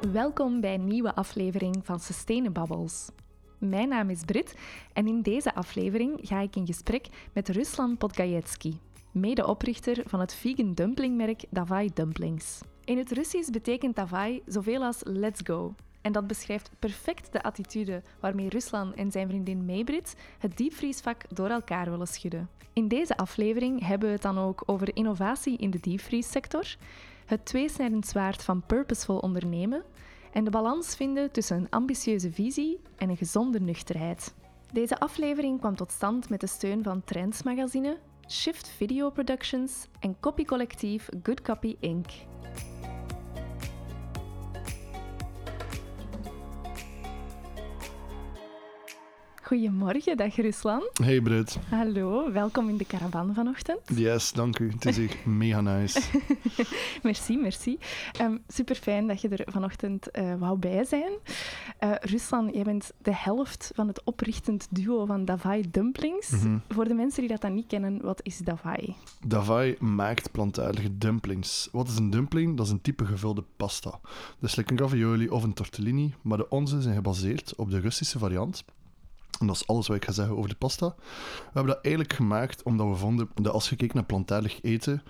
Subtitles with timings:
[0.00, 3.08] Welkom bij een nieuwe aflevering van Sustainabubbles.
[3.58, 4.54] Mijn naam is Brit
[4.92, 8.74] en in deze aflevering ga ik in gesprek met Ruslan Podgajetsky,
[9.12, 12.60] medeoprichter van het vegan dumplingmerk Davai Dumplings.
[12.84, 15.74] In het Russisch betekent Davai zoveel als let's go.
[16.00, 21.48] En dat beschrijft perfect de attitude waarmee Ruslan en zijn vriendin Maybrit het diepvriesvak door
[21.48, 22.48] elkaar willen schudden.
[22.72, 26.76] In deze aflevering hebben we het dan ook over innovatie in de diepvriessector,
[27.28, 29.82] het tweesnijdend zwaard van purposeful ondernemen
[30.32, 34.34] en de balans vinden tussen een ambitieuze visie en een gezonde nuchterheid.
[34.72, 40.16] Deze aflevering kwam tot stand met de steun van Trends Magazine, Shift Video Productions en
[40.20, 42.06] copycollectief Good Copy Inc.
[49.48, 50.90] Goedemorgen, dag Ruslan.
[51.02, 51.58] Hey Brit.
[51.70, 53.80] Hallo, welkom in de caravan vanochtend.
[53.94, 54.70] Yes, dank u.
[54.70, 56.00] Het is echt mega nice.
[57.02, 57.78] merci, merci.
[58.20, 61.12] Um, super fijn dat je er vanochtend uh, wou bij zijn.
[61.80, 66.30] Uh, Ruslan, jij bent de helft van het oprichtend duo van Davai Dumplings.
[66.30, 66.62] Mm -hmm.
[66.68, 68.94] Voor de mensen die dat dan niet kennen, wat is Davai?
[69.26, 71.68] Davai maakt plantaardige dumplings.
[71.72, 72.56] Wat is een dumpling?
[72.56, 74.00] Dat is een type gevulde pasta.
[74.38, 78.18] Dus lekker een ravioli of een tortellini, maar de onze zijn gebaseerd op de Russische
[78.18, 78.64] variant.
[79.40, 80.94] En dat is alles wat ik ga zeggen over de pasta.
[80.96, 85.02] We hebben dat eigenlijk gemaakt omdat we vonden dat als je keek naar plantaardig eten,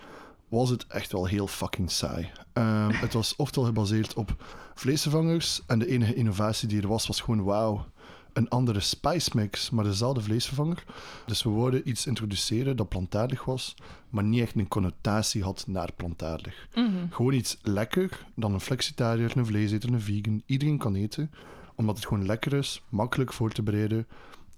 [0.49, 2.31] was het echt wel heel fucking saai.
[2.53, 7.21] Um, het was oftewel gebaseerd op vleesvervangers en de enige innovatie die er was, was
[7.21, 7.87] gewoon wauw.
[8.33, 10.85] Een andere spice mix, maar dezelfde vleesvervanger.
[11.27, 13.75] Dus we wilden iets introduceren dat plantaardig was,
[14.11, 16.69] maar niet echt een connotatie had naar plantaardig.
[16.75, 17.09] Mm -hmm.
[17.11, 21.31] Gewoon iets lekker, dan een flexitariër, een vleeseter, een vegan, iedereen kan eten
[21.79, 24.07] omdat het gewoon lekker is, makkelijk voor te bereiden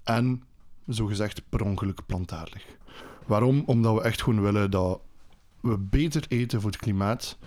[0.05, 0.43] en
[0.87, 2.65] zogezegd per ongeluk plantaardig.
[3.27, 3.63] Waarom?
[3.67, 5.01] Omdat we echt gewoon willen dat
[5.61, 7.39] we beter eten voor het klimaat,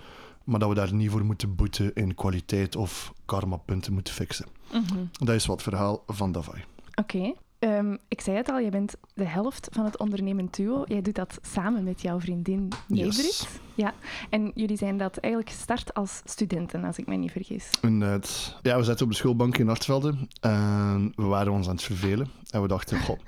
[0.44, 4.46] maar dat we daar niet voor moeten boeten in kwaliteit of karmapunten moeten fixen.
[4.74, 5.10] Mm -hmm.
[5.12, 6.64] Dat is wat verhaal van Davai.
[6.96, 7.16] Oké.
[7.16, 7.36] Okay.
[7.64, 10.84] Um, ik zei het al, je bent de helft van het ondernemend duo.
[10.88, 12.72] Jij doet dat samen met jouw vriendin.
[12.88, 13.48] Yes.
[13.76, 13.94] Ja.
[14.30, 17.70] En jullie zijn dat eigenlijk gestart als studenten, als ik me niet vergis.
[17.82, 18.58] Inderdaad.
[18.62, 22.28] Ja, we zaten op de schoolbank in Hartvelde en we waren ons aan het vervelen.
[22.50, 23.20] En we dachten, goh,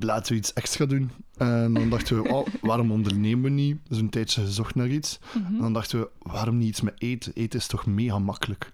[0.00, 1.10] laten we iets extra doen.
[1.36, 3.78] En dan dachten we, oh, waarom ondernemen we niet?
[3.88, 5.18] Dus een tijdje gezocht naar iets.
[5.34, 5.54] Mm -hmm.
[5.56, 7.32] En dan dachten we, waarom niet iets met eten?
[7.34, 8.72] Eten is toch mega makkelijk.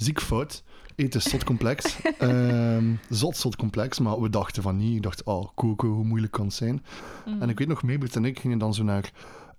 [0.00, 0.62] Ziek fout.
[0.96, 1.96] Eten is zot complex.
[2.20, 3.98] um, zot, zot complex.
[3.98, 4.96] Maar we dachten van niet.
[4.96, 6.84] Ik dacht, oh, koken, hoe moeilijk kan het zijn?
[7.26, 7.42] Mm.
[7.42, 9.12] En ik weet nog, Maybrit en ik gingen dan zo naar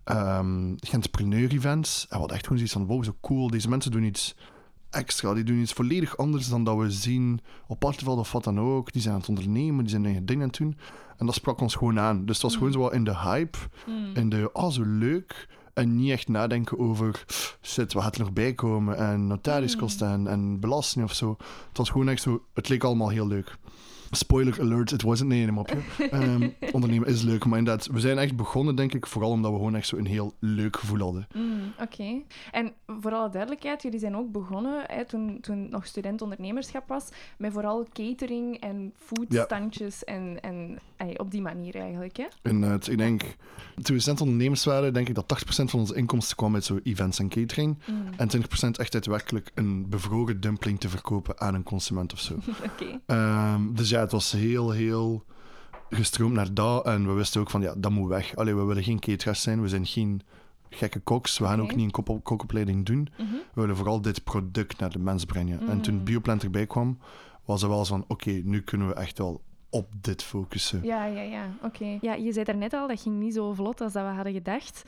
[0.05, 2.01] um, entrepreneur-events.
[2.01, 3.49] En we hadden echt gewoon zoiets van, wow, zo cool.
[3.49, 4.35] Deze mensen doen iets
[4.89, 5.33] extra.
[5.33, 8.91] Die doen iets volledig anders dan dat we zien op Arteveld of wat dan ook.
[8.91, 10.77] Die zijn aan het ondernemen, die zijn eigen dingen aan het doen.
[11.17, 12.25] En dat sprak ons gewoon aan.
[12.25, 12.57] Dus het was mm.
[12.57, 13.57] gewoon zo in de hype.
[13.87, 14.15] Mm.
[14.15, 15.47] In de, oh, zo leuk.
[15.73, 17.25] En niet echt nadenken over,
[17.61, 18.97] shit, wat gaat er nog bij komen?
[18.97, 20.13] En notariskosten mm.
[20.13, 21.37] en, en belasting of zo.
[21.67, 23.57] Het was gewoon echt zo, het leek allemaal heel leuk.
[24.11, 25.77] Spoiler alert, het was het niet een mopje.
[26.13, 29.57] Um, ondernemen is leuk, maar inderdaad, we zijn echt begonnen, denk ik, vooral omdat we
[29.57, 31.27] gewoon echt zo een heel leuk gevoel hadden.
[31.33, 31.83] Mm, Oké.
[31.83, 32.25] Okay.
[32.51, 37.53] En voor alle duidelijkheid, jullie zijn ook begonnen, hè, toen, toen nog student-ondernemerschap was, met
[37.53, 40.13] vooral catering en foodstandjes ja.
[40.13, 42.25] en, en ay, op die manier eigenlijk, hè?
[42.41, 42.87] Inderdaad.
[42.87, 43.21] Ik denk,
[43.81, 47.19] toen we student-ondernemers waren, denk ik dat 80% van onze inkomsten kwam uit zo events
[47.19, 47.77] en catering.
[47.85, 48.05] Mm.
[48.17, 52.33] En 20% echt daadwerkelijk een bevroren dumpling te verkopen aan een consument of zo.
[52.69, 52.99] Oké.
[53.07, 53.53] Okay.
[53.53, 55.23] Um, dus ja, het was heel, heel
[55.89, 56.85] gestroomd naar dat.
[56.85, 58.35] En we wisten ook van, ja, dat moet weg.
[58.35, 60.21] Allee, we willen geen cateraars zijn, we zijn geen
[60.69, 61.37] gekke koks.
[61.37, 61.71] We gaan okay.
[61.71, 63.09] ook niet een kokopleiding doen.
[63.17, 63.41] Mm -hmm.
[63.53, 65.53] We willen vooral dit product naar de mens brengen.
[65.53, 65.69] Mm -hmm.
[65.69, 66.97] En toen Bioplant erbij kwam,
[67.45, 70.83] was er wel zo van, oké, okay, nu kunnen we echt wel op dit focussen.
[70.83, 71.45] Ja, ja, ja.
[71.63, 71.65] Oké.
[71.65, 71.97] Okay.
[72.01, 74.83] Ja, je zei daarnet al, dat ging niet zo vlot als dat we hadden gedacht.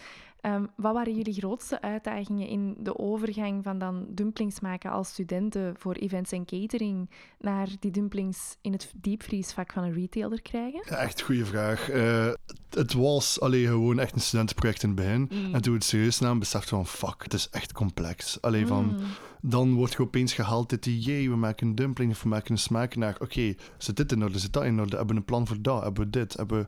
[0.46, 5.76] Um, wat waren jullie grootste uitdagingen in de overgang van dan dumplings maken als studenten
[5.78, 7.10] voor events en catering
[7.40, 10.82] naar die dumplings in het diepvriesvak van een retailer krijgen?
[10.90, 11.92] Ja, echt goede vraag.
[11.92, 12.34] Uh,
[12.70, 15.22] het was alleen gewoon echt een studentenproject in het begin.
[15.22, 15.54] Mm.
[15.54, 18.42] En toen we het serieus namen, besefte van fuck, het is echt complex.
[18.42, 19.00] Alleen van, mm.
[19.42, 22.58] dan wordt je opeens gehaald dit idee, we maken een dumpling of we maken een
[22.58, 25.28] smaak naar, oké, okay, zit dit in orde, zit dat in orde, hebben we een
[25.28, 26.68] plan voor dat, hebben we dit, hebben we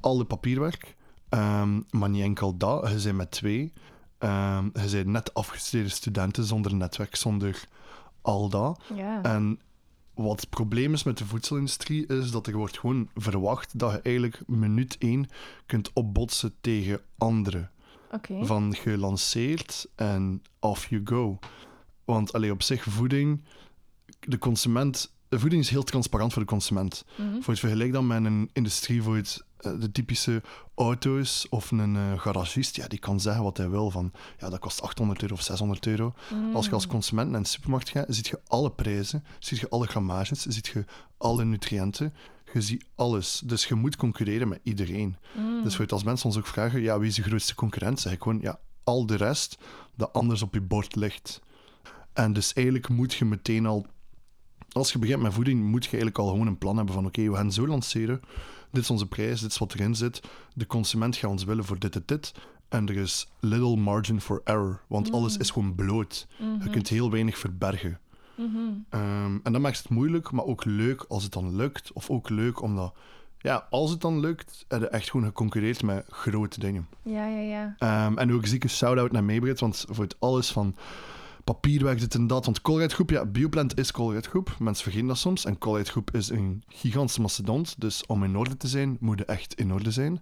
[0.00, 0.96] al het papierwerk.
[1.30, 3.72] Um, maar niet enkel dat, je bent met twee.
[4.18, 7.68] Um, je bent net afgestudeerde studenten zonder netwerk, zonder
[8.22, 8.82] al dat.
[8.94, 9.22] Ja.
[9.22, 9.60] En
[10.14, 14.00] wat het probleem is met de voedselindustrie, is dat er wordt gewoon verwacht dat je
[14.00, 15.28] eigenlijk minuut één
[15.66, 17.70] kunt opbotsen tegen anderen.
[18.12, 18.44] Okay.
[18.44, 21.38] Van gelanceerd en off you go.
[22.04, 23.44] Want alleen op zich, voeding,
[24.20, 27.04] de consument de voeding is heel transparant voor de consument.
[27.16, 27.42] Mm -hmm.
[27.42, 30.42] Voor het vergelijk dan met een industrie voor het eh, de typische
[30.74, 34.58] auto's of een eh, garagist, ja, die kan zeggen wat hij wil van, ja, dat
[34.58, 36.14] kost 800 euro of 600 euro.
[36.52, 39.86] Als je als consument naar de supermarkt gaat, ziet je alle prijzen, ziet je alle
[39.86, 40.84] grammages, ziet je
[41.16, 42.14] alle nutriënten,
[42.52, 43.42] je ziet alles.
[43.44, 45.16] Dus je moet concurreren met iedereen.
[45.62, 48.00] Dus weet, als mensen ons ook vragen, ja, wie is de grootste concurrent?
[48.00, 49.58] Zeg ik gewoon, ja, al de rest
[49.96, 51.40] dat anders op je bord ligt.
[52.12, 53.86] En dus eigenlijk moet je meteen al,
[54.78, 57.30] als je begint met voeding, moet je eigenlijk al gewoon een plan hebben van, oké,
[57.30, 58.20] we gaan zo lanceren,
[58.70, 60.22] dit is onze prijs, dit is wat erin zit,
[60.54, 62.32] de consument gaat ons willen voor dit en dit,
[62.68, 66.26] en er is little margin for error, want alles is gewoon bloot.
[66.62, 67.98] Je kunt heel weinig verbergen.
[68.88, 71.92] Ehm, en dat maakt het moeilijk, maar ook leuk als het dan lukt.
[71.92, 72.94] Of ook leuk omdat,
[73.38, 76.88] ja, als het dan lukt, heb je echt gewoon geconcurreerd met grote dingen.
[77.02, 77.74] Ja, ja, ja.
[77.78, 80.74] Ehm, en ook zie ik een shout-out naar Maybrit, want voor het alles van
[81.52, 82.44] papierwerk, dit en dat.
[82.44, 84.56] Want Colruyt Groep, ja, Bioplant is Colruyt Groep.
[84.58, 85.44] Mensen vergeten dat soms.
[85.44, 87.80] En Colruyt Groep is een gigantische mastodont.
[87.80, 90.20] Dus om in orde te zijn, moet je echt in orde zijn.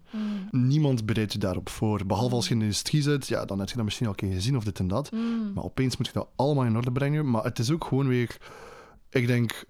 [0.51, 2.07] Niemand bereidt je daarop voor.
[2.07, 4.19] Behalve als je in de industrie zit, ja, dan heb je dat misschien al een
[4.19, 5.11] keer gezien of dit en dat.
[5.55, 7.31] Maar opeens moet je dat allemaal in orde brengen.
[7.31, 8.37] Maar het is ook gewoon weer...
[9.11, 9.65] Ik denk,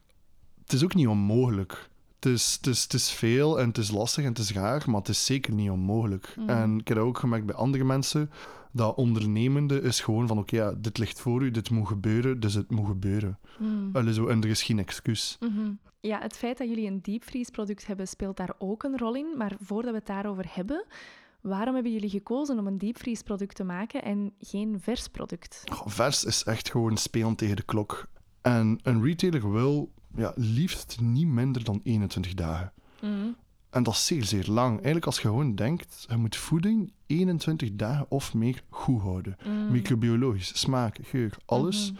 [0.62, 1.88] het is ook niet onmogelijk.
[2.20, 4.82] Het is, het, is, het is veel en het is lastig en het is raar,
[4.86, 6.34] maar het is zeker niet onmogelijk.
[6.46, 8.30] En ik heb dat ook gemerkt bij andere mensen.
[8.72, 12.54] Dat ondernemende is gewoon van, oké, ja, dit ligt voor u, dit moet gebeuren, dus
[12.54, 13.38] het moet gebeuren.
[13.92, 15.36] Allee, zo, en er is geen excuus.
[15.40, 15.72] Mhm.
[16.00, 19.34] Ja, het feit dat jullie een diepvriesproduct hebben, speelt daar ook een rol in.
[19.36, 20.84] Maar voordat we het daarover hebben,
[21.40, 25.62] waarom hebben jullie gekozen om een diepvriesproduct te maken en geen vers product?
[25.84, 28.08] Vers is echt gewoon spelen tegen de klok.
[28.42, 32.72] En een retailer wil ja, liefst niet minder dan 21 dagen.
[33.00, 33.28] Mhm.
[33.70, 34.74] En dat is zeer, zeer lang.
[34.74, 39.36] Eigenlijk als je gewoon denkt, je moet voeding 21 dagen of meer goed houden.
[39.70, 41.92] Microbiologisch, smaak, geur, alles.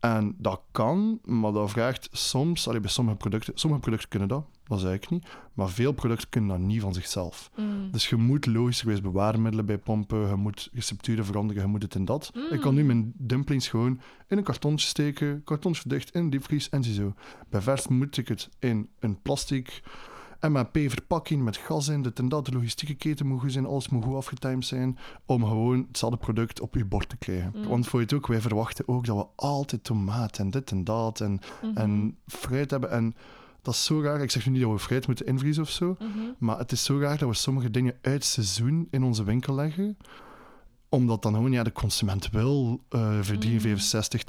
[0.00, 4.46] En dat kan, maar dat vraagt soms, allee, bij sommige producten, sommige producten kunnen dat,
[4.68, 7.50] dat zeg ik niet, maar veel producten kunnen dat niet van zichzelf.
[7.90, 12.04] Dus je moet logischerwijs bewaarmiddelen bij pompen, je moet recepturen veranderen, je moet dit en
[12.04, 12.32] dat.
[12.50, 16.68] Ik kan nu mijn dumplings gewoon in een kartonnetje steken, kartonnetje dicht, in een diepvries
[16.68, 17.14] en ziezo.
[17.48, 19.82] Bij vers moet ik het in een plastic
[20.48, 24.04] MAP-verpakking met gas in, dit en dat, de logistieke keten moet goed zijn, alles moet
[24.04, 27.68] goed afgetimed zijn, om gewoon hetzelfde product op je bord te krijgen.
[27.68, 30.84] Want voor je het ook, wij verwachten ook dat we altijd tomaat en dit en
[30.84, 31.40] dat en,
[31.74, 32.90] en fruit hebben.
[32.90, 33.14] En
[33.64, 34.22] dat is zo raar.
[34.22, 35.96] Ik zeg nu niet dat we fruit moeten invriezen of zo,
[36.38, 39.96] maar het is zo raar dat we sommige dingen uit seizoen in onze winkel leggen
[40.94, 44.22] omdat dan gewoon, ja, de consument wil eh voor 365,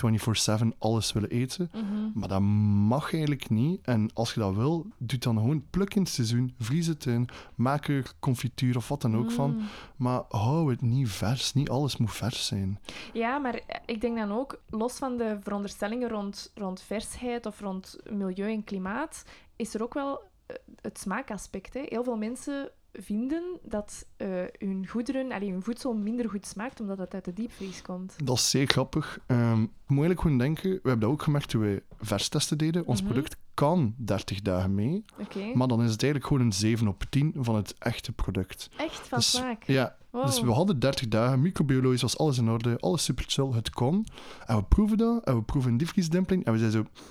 [0.62, 1.72] 24-7 alles willen eten.
[2.14, 3.80] Maar dat mag eigenlijk niet.
[3.82, 7.30] En als je dat wil, doe dan gewoon pluk in het seizoen, vries het in,
[7.56, 9.62] maak er confituur of wat dan ook van.
[9.96, 11.54] Maar hou het niet vers.
[11.54, 12.80] Niet alles moet vers zijn.
[13.14, 17.98] Ja, maar ik denk dan ook, los van de veronderstellingen rond, rond versheid of rond
[18.10, 19.24] milieu en klimaat,
[19.56, 21.74] is er ook wel eh, het smaakaspect.
[21.74, 21.86] Hè.
[21.86, 24.28] Heel veel mensen vinden dat eh,
[24.58, 28.16] hun goederen, allee, hun voedsel minder goed smaakt omdat het uit de diepvries komt.
[28.24, 29.20] Dat is zeer grappig.
[29.26, 32.86] Ehm moet je eigenlijk gewoon denken, we hebben dat ook gemerkt toen wij verstesten deden.
[32.86, 35.06] Ons product kan 30 dagen mee,
[35.54, 38.70] maar dan is het eigenlijk gewoon een 7 op 10 van het echte product.
[38.78, 39.64] Echt van Dus- smaak.
[39.64, 40.26] Ja, Wow.
[40.26, 44.06] dus we hadden 30 dagen, microbiologisch was alles in orde, alles super chill, het kon.
[44.46, 47.02] En we proeven dat, en we proeven een diepvriesdumpling, en we zeiden zo,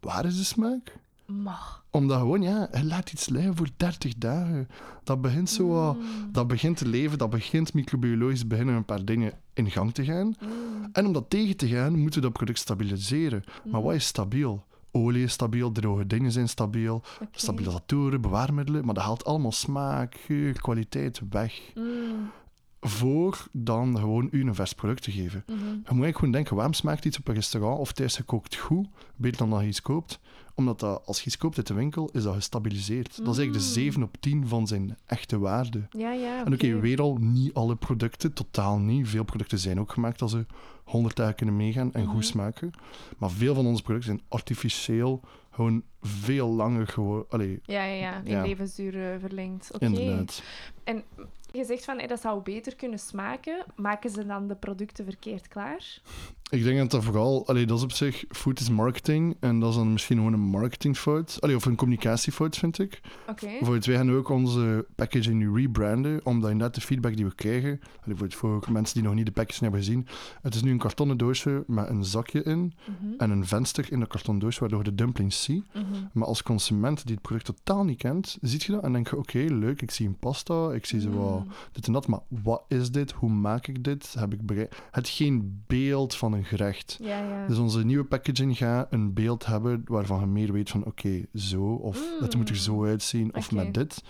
[0.00, 0.96] waar is de smaak?
[1.26, 1.84] Mag.
[1.90, 4.68] Omdat gewoon, ja, je laat iets liggen voor 30 dagen.
[5.04, 5.96] Dat begint zo wat-
[6.32, 10.34] dat begint te leven, dat begint microbiologisch beginnen een paar dingen in gang te gaan.
[10.92, 13.44] En om dat tegen te gaan, moeten we dat product stabiliseren.
[13.64, 14.64] Maar wat is stabiel?
[14.90, 20.52] Olie is stabiel, droge dingen zijn stabiel, stabilisatoren, bewaarmiddelen, maar dat haalt allemaal smaak, geur,
[20.60, 21.60] kwaliteit weg.
[21.74, 22.30] Mm.
[22.80, 25.42] Voor dan gewoon u een vers product te geven.
[25.46, 25.58] Mhm.
[25.58, 28.86] Je moet eigenlijk gewoon denken, waarom smaakt iets op een restaurant of thuis gekookt goed,
[29.16, 30.20] beter dan dat je iets koopt?
[30.56, 33.08] Omdat dat, als je iets koopt uit de winkel, is dat gestabiliseerd.
[33.08, 35.86] Dat is eigenlijk de 7 op 10 van zijn echte waarde.
[35.90, 36.44] Ja, ja.
[36.44, 39.08] En oké, weer al, niet alle producten, totaal niet.
[39.08, 40.46] Veel producten zijn ook gemaakt dat ze
[40.84, 42.10] 100 dagen kunnen meegaan en Mhm.
[42.10, 42.70] goed smaken.
[43.18, 45.20] Maar veel van onze producten zijn artificieel,
[45.50, 47.60] gewoon veel langer geworden.
[47.62, 48.20] Ja, ja, ja.
[48.24, 48.42] In Ja.
[48.42, 49.70] levensduur eh, verlengd.
[49.74, 49.84] Oké.
[49.84, 50.42] inderdaad.
[50.84, 51.02] En
[51.52, 53.64] je zegt van, hé, dat zou beter kunnen smaken.
[53.76, 56.00] Maken ze dan de producten verkeerd klaar?
[56.50, 59.36] Ik denk dat dat vooral, allee, dat is op zich, food is marketing.
[59.40, 61.36] En dat is dan misschien gewoon een marketingfout.
[61.40, 63.00] Allee, of een communicatiefout, vind ik.
[63.30, 63.48] Oké.
[63.62, 67.34] Voor het, wij gaan ook onze packaging nu rebranden, omdat inderdaad de feedback die we
[67.34, 70.06] krijgen, allee, voor, het, voor mensen die nog niet de packaging hebben gezien,
[70.42, 73.98] het is nu een kartonnen doosje met een zakje in Mhm, en een venster in
[73.98, 75.64] dat kartonnen doosje, waardoor je de dumplings ziet.
[75.74, 75.84] mhm.
[76.12, 79.16] Maar als consument die het product totaal niet kent, ziet je dat en denk je,
[79.16, 81.46] oké, leuk, ik zie een pasta, ik zie zo Mm.
[81.72, 83.12] dit en dat, maar wat is dit?
[83.12, 84.14] Hoe maak ik dit?
[84.18, 86.98] Heb ik berei- Het geen beeld van een gerecht.
[87.00, 87.46] Ja, ja.
[87.46, 91.62] Dus onze nieuwe packaging gaat een beeld hebben waarvan je meer weet van oké, zo,
[91.64, 94.02] of het moet er zo uitzien, of met dit.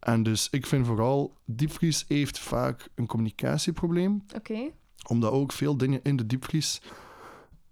[0.00, 4.24] En dus ik vind vooral, diepvries heeft vaak een communicatieprobleem.
[4.36, 4.70] Oké.
[5.06, 6.80] Omdat ook veel dingen in de diepvries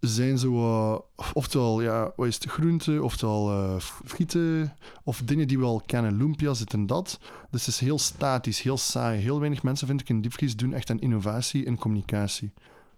[0.00, 0.98] zijn zo, eh,
[1.32, 6.16] oftewel, ja, wat is het, groenten, oftewel eh, frieten, of dingen die we al kennen,
[6.16, 7.18] lumpia, zit en dat.
[7.50, 9.20] Dus het is heel statisch, heel saai.
[9.20, 12.52] Heel weinig mensen, vind ik, in diepvries doen echt aan innovatie in communicatie.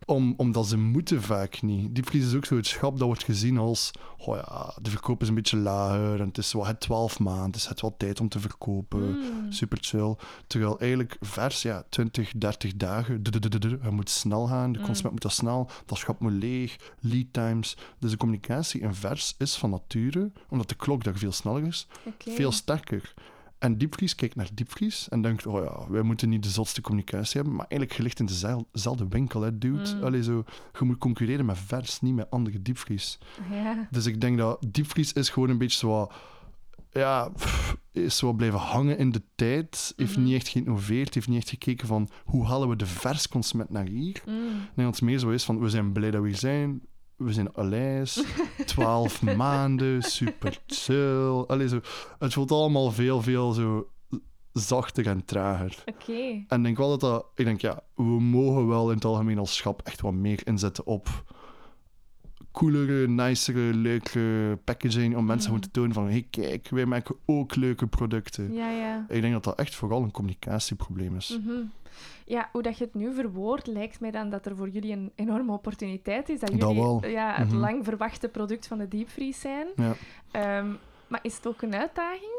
[0.07, 1.95] Om, omdat ze moeten vaak niet.
[1.95, 5.28] Diepvries is ook zo het schap dat wordt gezien als, oh ja, de verkoop is
[5.28, 8.28] een beetje lager en het is wel het 12 maanden, het is wel tijd om
[8.28, 9.19] te verkopen.
[9.19, 9.52] Mm.
[9.52, 10.14] Super chill.
[10.47, 13.21] Terwijl eigenlijk vers, ja, 20, 30 dagen.
[13.23, 14.73] Het moet snel gaan.
[14.73, 14.85] De Mm.
[14.85, 15.71] consument moet dat snel.
[15.87, 16.76] Dat schap moet leeg.
[17.00, 17.76] Lead times.
[17.99, 21.87] Dus de communicatie in vers is van nature, omdat de klok daar veel sneller is,
[22.19, 23.14] veel sterker.
[23.61, 27.35] En diepvries kijkt naar diepvries en denkt: oh ja, wij moeten niet de zotste communicatie
[27.40, 27.52] hebben.
[27.57, 29.95] Maar eigenlijk, je ligt in dezel- dezelfde winkel, hè, dude.
[29.97, 30.02] Mm.
[30.02, 30.45] Allee, zo,
[30.79, 33.19] je moet concurreren met vers, niet met andere diepvries.
[33.90, 36.11] Dus ik denk dat diepvries is gewoon een beetje zo
[36.93, 39.93] ja, pff, is zo blijven hangen in de tijd.
[39.97, 40.25] Heeft Mhm.
[40.25, 44.23] niet echt geïnnoveerd, heeft niet echt gekeken van hoe halen we de versconsument naar hier.
[44.26, 44.35] Mm.
[44.76, 46.81] Dat het meer zo is van we zijn blij dat we hier zijn.
[47.21, 48.25] We zijn Aleis,
[48.65, 51.45] 12 maanden, super chill.
[51.47, 51.81] Allee, zo,
[52.19, 53.89] het voelt allemaal veel, veel zo
[54.53, 55.83] zachter en trager.
[55.87, 56.45] Oké.
[56.49, 57.27] En ik denk wel dat dat...
[57.35, 60.87] Ik denk, ja, we mogen wel in het algemeen als schap echt wat meer inzetten
[60.87, 61.25] op
[62.52, 67.54] coolere, nicere, leukere packaging om mensen gewoon te tonen van hey, kijk, wij maken ook
[67.57, 68.52] leuke producten.
[68.52, 69.04] Ja, ja.
[69.09, 71.38] Ik denk dat dat echt vooral een communicatieprobleem is.
[71.45, 71.59] Mhm.
[72.26, 75.12] Ja, hoe dat je het nu verwoordt, lijkt mij dan dat er voor jullie een
[75.14, 76.40] enorme opportuniteit is.
[76.40, 77.11] Dat jullie Dat.
[77.11, 77.57] Ja, het Mhm.
[77.57, 79.66] lang verwachte product van de diepvries zijn.
[79.76, 79.95] Ja.
[80.30, 80.69] Ehm,
[81.07, 82.33] maar is het ook een uitdaging?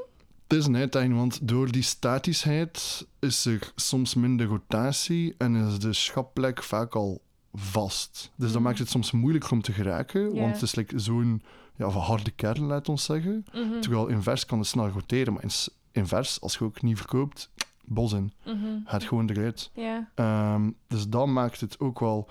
[0.47, 5.79] Het is een uitdaging, want door die statischheid is er soms minder rotatie en is
[5.79, 7.21] de schapplek vaak al
[7.53, 8.31] vast.
[8.35, 8.63] Dus dat Mm.
[8.63, 11.41] maakt het soms moeilijker om te geraken, want het is like zo'n
[11.75, 13.45] ja, harde kern, laat ons zeggen.
[13.53, 13.79] Mhm.
[13.79, 17.51] Terwijl invers kan het snel roteren, maar in s- invers, als je ook niet verkoopt,
[17.85, 18.33] bos in.
[18.45, 18.55] Mhm.
[18.85, 19.71] Gaat gewoon eruit.
[20.15, 22.27] Ehm, dus dat maakt het ook wel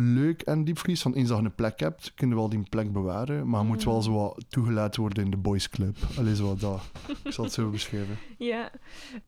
[0.00, 1.02] leuk en diepvries.
[1.02, 3.48] Want eens dat je een plek hebt, kun je wel die plek bewaren.
[3.48, 3.90] Maar je moet Mm.
[3.92, 5.96] wel zo wat toegelaten worden in de boys club.
[6.18, 6.80] Allee, zo wat dat.
[7.24, 8.18] Ik zal het zo beschrijven.
[8.38, 8.70] Ja.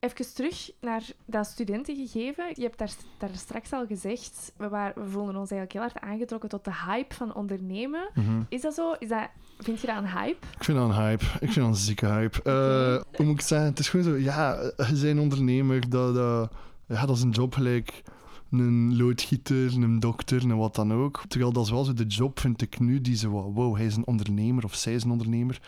[0.00, 2.44] Even terug naar dat studentengegeven.
[2.54, 6.00] Je hebt daar, daar straks al gezegd, we, waren, we voelden ons eigenlijk heel hard
[6.00, 8.08] aangetrokken tot de hype van ondernemen.
[8.14, 8.40] Mhm.
[8.48, 8.92] Is dat zo?
[8.98, 10.46] Is dat, vind je dat een hype?
[10.56, 11.24] Ik vind dat een hype.
[11.24, 12.42] Ik vind dat een zieke hype.
[12.50, 13.16] Eh, Oké.
[13.16, 13.68] Hoe moet ik het zeggen?
[13.68, 15.90] Het is gewoon zo, ja, je bent ondernemer.
[15.90, 16.52] Dat, dat,
[16.86, 18.02] ja, dat is een job gelijk
[18.50, 21.22] een loodgieter, een dokter en wat dan ook.
[21.28, 23.86] Terwijl dat is wel zo de job, vind ik nu, die zo, wat, wow, hij
[23.86, 25.60] is een ondernemer of zij is een ondernemer.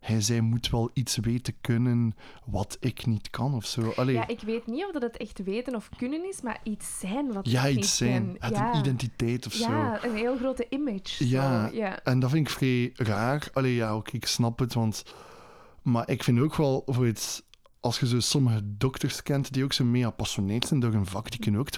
[0.00, 2.14] Hij, zij moet wel iets weten kunnen
[2.44, 3.92] wat ik niet kan of zo.
[3.96, 6.98] Allee, Ja, ik weet niet of dat het echt weten of kunnen is, maar iets
[6.98, 8.24] zijn wat ja, ik iets niet zijn.
[8.24, 8.36] ken.
[8.40, 8.72] Het ja.
[8.72, 9.70] een identiteit of zo.
[9.70, 11.28] Ja, een heel grote image.
[11.28, 11.68] Ja.
[11.68, 11.76] Zo.
[11.76, 12.02] ja.
[12.02, 13.48] En dat vind ik vrij raar.
[13.52, 15.04] Allee, ja, oké, ik snap het, want...
[15.82, 17.44] Maar ik vind ook wel, voor het,
[17.86, 21.30] als je zo sommige dokters kent die ook zo mega passioneerd zijn door hun vak,
[21.30, 21.68] die kunnen ook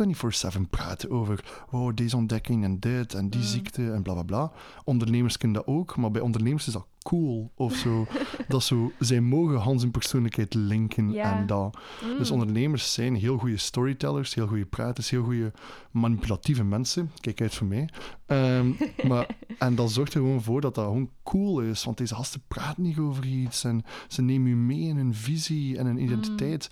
[0.56, 3.46] 24-7 praten over wow, deze ontdekking en dit en die Mm.
[3.46, 4.52] ziekte en bla bla bla.
[4.84, 8.06] Ondernemers kunnen dat ook, maar bij ondernemers is dat cool of zo.
[8.48, 11.78] dat zo, zij mogen Hans hun persoonlijkheid linken en dat.
[12.04, 12.18] Mm.
[12.18, 15.52] Dus ondernemers zijn heel goede storytellers, heel goede praters, heel goede
[15.90, 17.10] manipulatieve mensen.
[17.20, 17.88] Kijk uit voor mij.
[18.26, 18.72] Ehm,
[19.08, 21.84] maar, en dat zorgt er gewoon voor dat dat gewoon cool is.
[21.84, 23.64] Want deze gasten praten niet over iets.
[23.64, 26.68] En ze nemen je mee in een visie en een identiteit.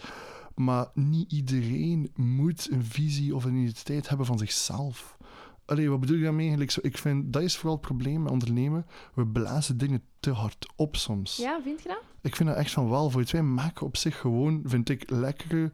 [0.54, 5.16] Maar niet iedereen moet een visie of een identiteit hebben van zichzelf.
[5.64, 6.70] Allee, wat bedoel ik daarmee?
[6.70, 8.86] Zo, ik vind, dat is vooral het probleem met ondernemen.
[9.14, 11.36] We blazen dingen te hard op soms.
[11.36, 12.02] Ja, vind je dat?
[12.22, 13.10] Ik vind dat echt van wel.
[13.10, 15.70] Voor het wij maken op zich gewoon, vind ik, lekkere,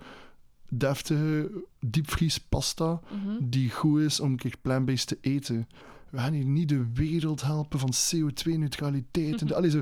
[0.69, 3.37] deftige diepvriespasta Mhm.
[3.41, 5.69] die goed is om een keer plant-based te eten.
[6.13, 9.41] We gaan hier niet de wereld helpen van CO2-neutraliteit.
[9.41, 9.81] en de- allee, zo,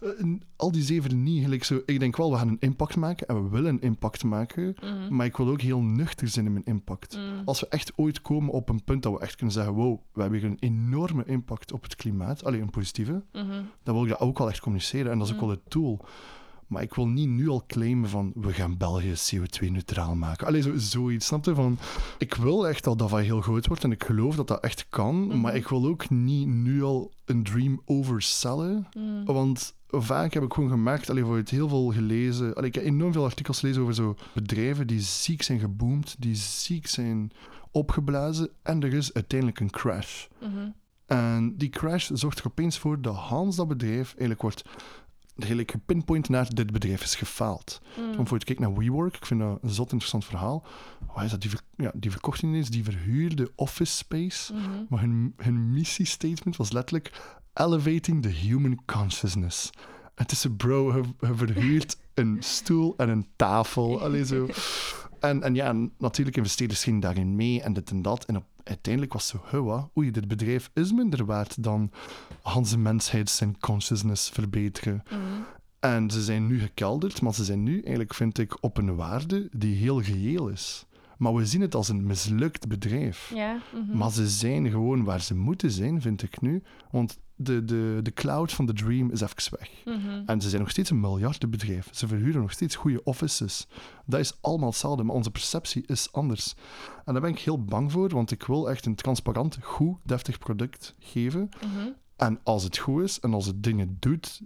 [0.00, 0.08] eh,
[0.56, 1.42] al die zeven niet.
[1.42, 4.24] Gelijk zo, ik denk wel, we gaan een impact maken en we willen een impact
[4.24, 4.74] maken.
[4.80, 5.14] Mhm.
[5.16, 7.16] Maar ik wil ook heel nuchter zijn in mijn impact.
[7.16, 7.42] Mm.
[7.44, 10.20] Als we echt ooit komen op een punt dat we echt kunnen zeggen: wow, we
[10.20, 12.44] hebben hier een enorme impact op het klimaat.
[12.44, 13.62] Alleen een positieve Mhm.
[13.82, 15.12] dan wil ik dat ook wel echt communiceren.
[15.12, 16.00] En dat is ook wel het doel.
[16.72, 20.46] Maar ik wil niet nu al claimen van we gaan België CO2-neutraal maken.
[20.46, 21.54] Allee, zo, zoiets, snap je?
[21.54, 21.78] Van,
[22.18, 25.26] ik wil echt dat dat heel groot wordt en ik geloof dat dat echt kan.
[25.26, 25.40] Mhm.
[25.40, 28.88] Maar ik wil ook niet nu al een dream oversellen.
[28.96, 29.24] Mm.
[29.24, 32.54] Want vaak heb ik gewoon gemerkt, allee, voor het heel veel gelezen.
[32.54, 36.34] Allee, ik heb enorm veel artikels gelezen over zo bedrijven die ziek zijn geboomd, die
[36.34, 37.32] ziek zijn
[37.70, 38.50] opgeblazen.
[38.62, 40.26] En er is uiteindelijk een crash.
[40.40, 40.68] Mhm.
[41.06, 44.64] En die crash zorgt er opeens voor dat Hans dat bedrijf eigenlijk wordt
[45.36, 47.80] eigenlijk gepinpoint naar dit bedrijf is gefaald.
[47.98, 48.18] Mm.
[48.18, 50.66] Om voor te kijken naar WeWork, ik vind dat een zot interessant verhaal.
[51.14, 51.40] Wat is dat?
[51.40, 54.52] Die, ver, ja, die verkocht ineens, die verhuurde office space.
[54.52, 54.84] Mhm.
[54.88, 59.70] Maar hun, hun missiestatement was letterlijk elevating the human consciousness.
[60.14, 64.00] Het is een bro, je, je verhuurt een stoel en een tafel.
[64.02, 64.46] Allee, zo.
[65.22, 68.24] En, en ja, natuurlijk investeerders gingen daarin mee en dit en dat.
[68.24, 69.90] En op, uiteindelijk was zo, huh, wat?
[69.98, 71.90] oei, dit bedrijf is minder waard dan
[72.56, 75.02] onze mensheid zijn consciousness verbeteren.
[75.04, 75.18] Mhm.
[75.80, 79.48] En ze zijn nu gekelderd, maar ze zijn nu eigenlijk, vind ik, op een waarde
[79.52, 80.86] die heel geheel is.
[81.18, 83.32] Maar we zien het als een mislukt bedrijf.
[83.34, 83.58] Ja.
[83.72, 83.96] mhm.
[83.96, 86.62] Maar ze zijn gewoon waar ze moeten zijn, vind ik nu.
[86.90, 89.70] Want de, de, de cloud van de dream is even weg.
[89.84, 90.22] Mhm.
[90.26, 91.88] En ze zijn nog steeds een miljardenbedrijf.
[91.92, 93.66] Ze verhuren nog steeds goede offices.
[94.06, 96.54] Dat is allemaal hetzelfde, maar onze perceptie is anders.
[97.04, 100.38] En daar ben ik heel bang voor, want ik wil echt een transparant, goed, deftig
[100.38, 101.48] product geven.
[101.60, 101.88] Mhm.
[102.16, 104.40] En als het goed is en als het dingen doet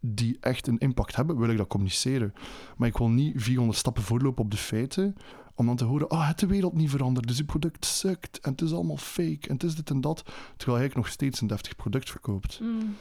[0.00, 2.32] die echt een impact hebben, wil ik dat communiceren.
[2.76, 5.14] Maar ik wil niet 400 stappen voorlopen op de feiten,
[5.58, 8.50] om dan te horen, oh, het de wereld niet veranderd, dus uw product sukt, en
[8.50, 10.22] het is allemaal fake, en het is dit en dat,
[10.56, 12.60] terwijl hij nog steeds een deftig product verkoopt.
[12.62, 12.96] Mm.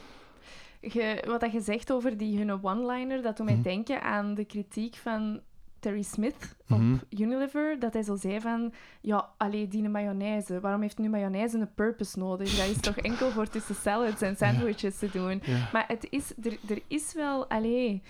[0.82, 3.64] Je, wat dat je zegt over die hunne one-liner, dat doet mij Mhm.
[3.64, 5.40] denken aan de kritiek van
[5.80, 6.96] Terry Smith op Mhm.
[7.10, 11.74] Unilever, dat hij zo zei van, ja, allee, die mayonaise, waarom heeft nu mayonaise een
[11.74, 12.56] purpose nodig?
[12.58, 15.42] Dat is toch enkel voor tussen salads en sandwiches te doen?
[15.46, 15.70] Ja.
[15.74, 18.02] Maar het is, er, er is wel, allee,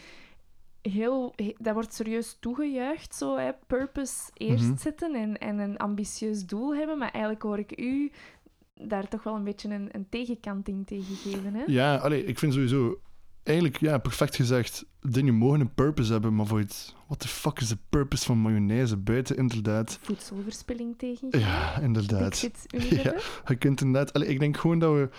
[0.90, 4.78] heel, he- dat wordt serieus toegejuicht, zo, hè, purpose eerst Mhm.
[4.78, 8.12] zetten en, en een ambitieus doel hebben, maar eigenlijk hoor ik u
[8.82, 11.64] daar toch wel een beetje een, een tegenkanting tegen geven, hè?
[11.68, 13.00] Ja, allee, ik vind sowieso,
[13.44, 17.60] eigenlijk, ja, perfect gezegd, dingen mogen een purpose hebben, maar voor het, what the fuck
[17.60, 20.00] is de purpose van mayonaise buiten, inderdaad.
[20.02, 21.28] Voedselverspilling tegen.
[21.40, 22.50] Ja, inderdaad.
[22.76, 23.42] Unilever.
[23.48, 24.14] Je kunt inderdaad...
[24.14, 25.10] Allee, ik denk gewoon dat we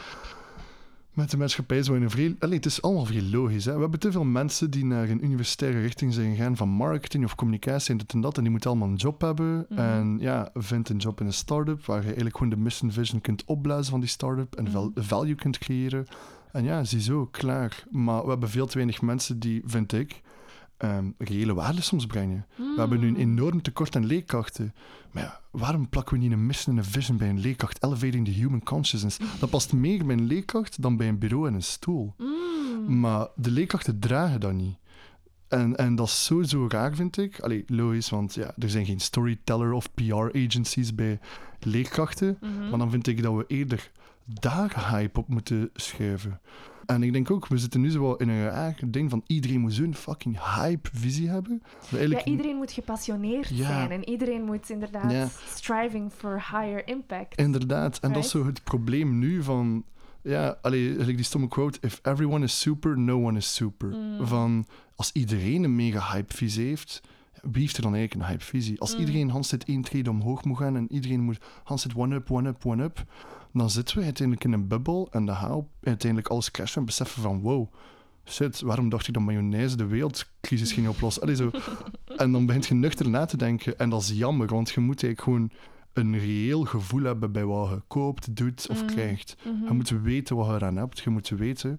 [1.18, 2.36] met de maatschappij zo in een vrij...
[2.38, 3.64] Allee, het is allemaal vrij logisch.
[3.64, 3.74] Hè?
[3.74, 7.34] We hebben te veel mensen die naar een universitaire richting zijn gegaan van marketing of
[7.34, 8.36] communicatie en dit en dat.
[8.36, 9.66] En die moeten allemaal een job hebben.
[9.68, 9.80] Mhm.
[9.80, 13.20] En ja, vind een job in een start-up waar je eigenlijk gewoon de mission vision
[13.20, 14.88] kunt opblazen van die start-up en Mhm.
[14.94, 16.06] value kunt creëren.
[16.52, 17.84] En ja, ziezo, klaar.
[17.90, 20.20] Maar we hebben veel te weinig mensen die, vind ik,
[20.78, 22.46] ehm, reële waarde soms brengen.
[22.56, 24.74] We hebben nu een enorm tekort aan leerkrachten.
[25.10, 27.82] Maar ja, waarom plakken we niet een mission en een vision bij een leerkracht?
[27.82, 29.18] Elevating the human consciousness.
[29.40, 32.14] Dat past meer bij een leerkracht dan bij een bureau en een stoel.
[32.18, 33.00] Mm.
[33.00, 34.76] Maar de leerkrachten dragen dat niet.
[35.48, 37.40] En, en dat is zo raar, vind ik.
[37.40, 41.18] Allee, logisch, want ja, er zijn geen storyteller of PR-agencies bij
[41.60, 42.38] leerkrachten.
[42.40, 42.68] Mhm.
[42.68, 43.90] Maar dan vind ik dat we eerder
[44.24, 46.40] daar hype op moeten schuiven.
[46.88, 49.60] En ik denk ook, we zitten nu zo wel in een raar ding van iedereen
[49.60, 51.62] moet zo'n fucking hype-visie hebben.
[51.62, 53.66] We Ja, eigenlijk iedereen moet gepassioneerd Ja.
[53.66, 55.28] zijn en iedereen moet inderdaad Ja.
[55.46, 57.34] striving for higher impact.
[57.38, 59.84] Inderdaad, en dat is zo het probleem nu van...
[60.22, 63.88] Ja, allee, die stomme quote, if everyone is super, no one is super.
[63.88, 64.26] Mm.
[64.26, 67.00] Van, als iedereen een mega hype-visie heeft,
[67.42, 68.80] wie heeft er dan eigenlijk een hype-visie?
[68.80, 69.00] Als Mm.
[69.00, 72.64] iedereen Hans zit één trede omhoog moet gaan en iedereen moet Hans zit one-up, one-up,
[72.64, 73.04] one-up,
[73.52, 76.86] dan zitten we uiteindelijk in een bubbel en dan gaan we uiteindelijk alles crashen en
[76.86, 77.72] beseffen van, wow,
[78.24, 81.22] shit, waarom dacht ik dat mayonaise de wereldcrisis ging oplossen?
[81.22, 81.50] Allee, zo.
[82.16, 85.02] En dan begint je nuchter na te denken en dat is jammer, want je moet
[85.02, 85.50] eigenlijk gewoon
[85.92, 88.86] een reëel gevoel hebben bij wat je koopt, doet of Mm.
[88.86, 89.36] krijgt.
[89.44, 89.64] Mhm.
[89.64, 90.98] Je moet weten wat je eraan hebt.
[90.98, 91.76] Je moet weten.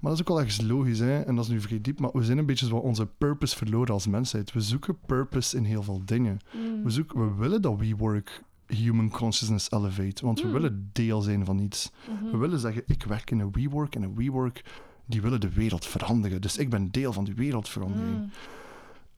[0.00, 1.20] Maar dat is ook wel ergens logisch, hè?
[1.20, 2.00] en dat is nu vrij diep.
[2.00, 4.52] Maar we zijn een beetje zo onze purpose verloren als mensheid.
[4.52, 6.38] We zoeken purpose in heel veel dingen.
[6.52, 6.82] Mm.
[6.82, 8.42] We, zoeken, we willen dat WeWork
[8.76, 10.24] human consciousness elevate.
[10.24, 10.52] Want we Hmm.
[10.52, 11.90] willen deel zijn van iets.
[12.08, 12.30] Mhm.
[12.30, 14.64] We willen zeggen, ik werk in een WeWork en een WeWork
[15.06, 16.40] die willen de wereld veranderen.
[16.40, 18.18] Dus ik ben deel van die wereldverandering.
[18.18, 18.30] Mm.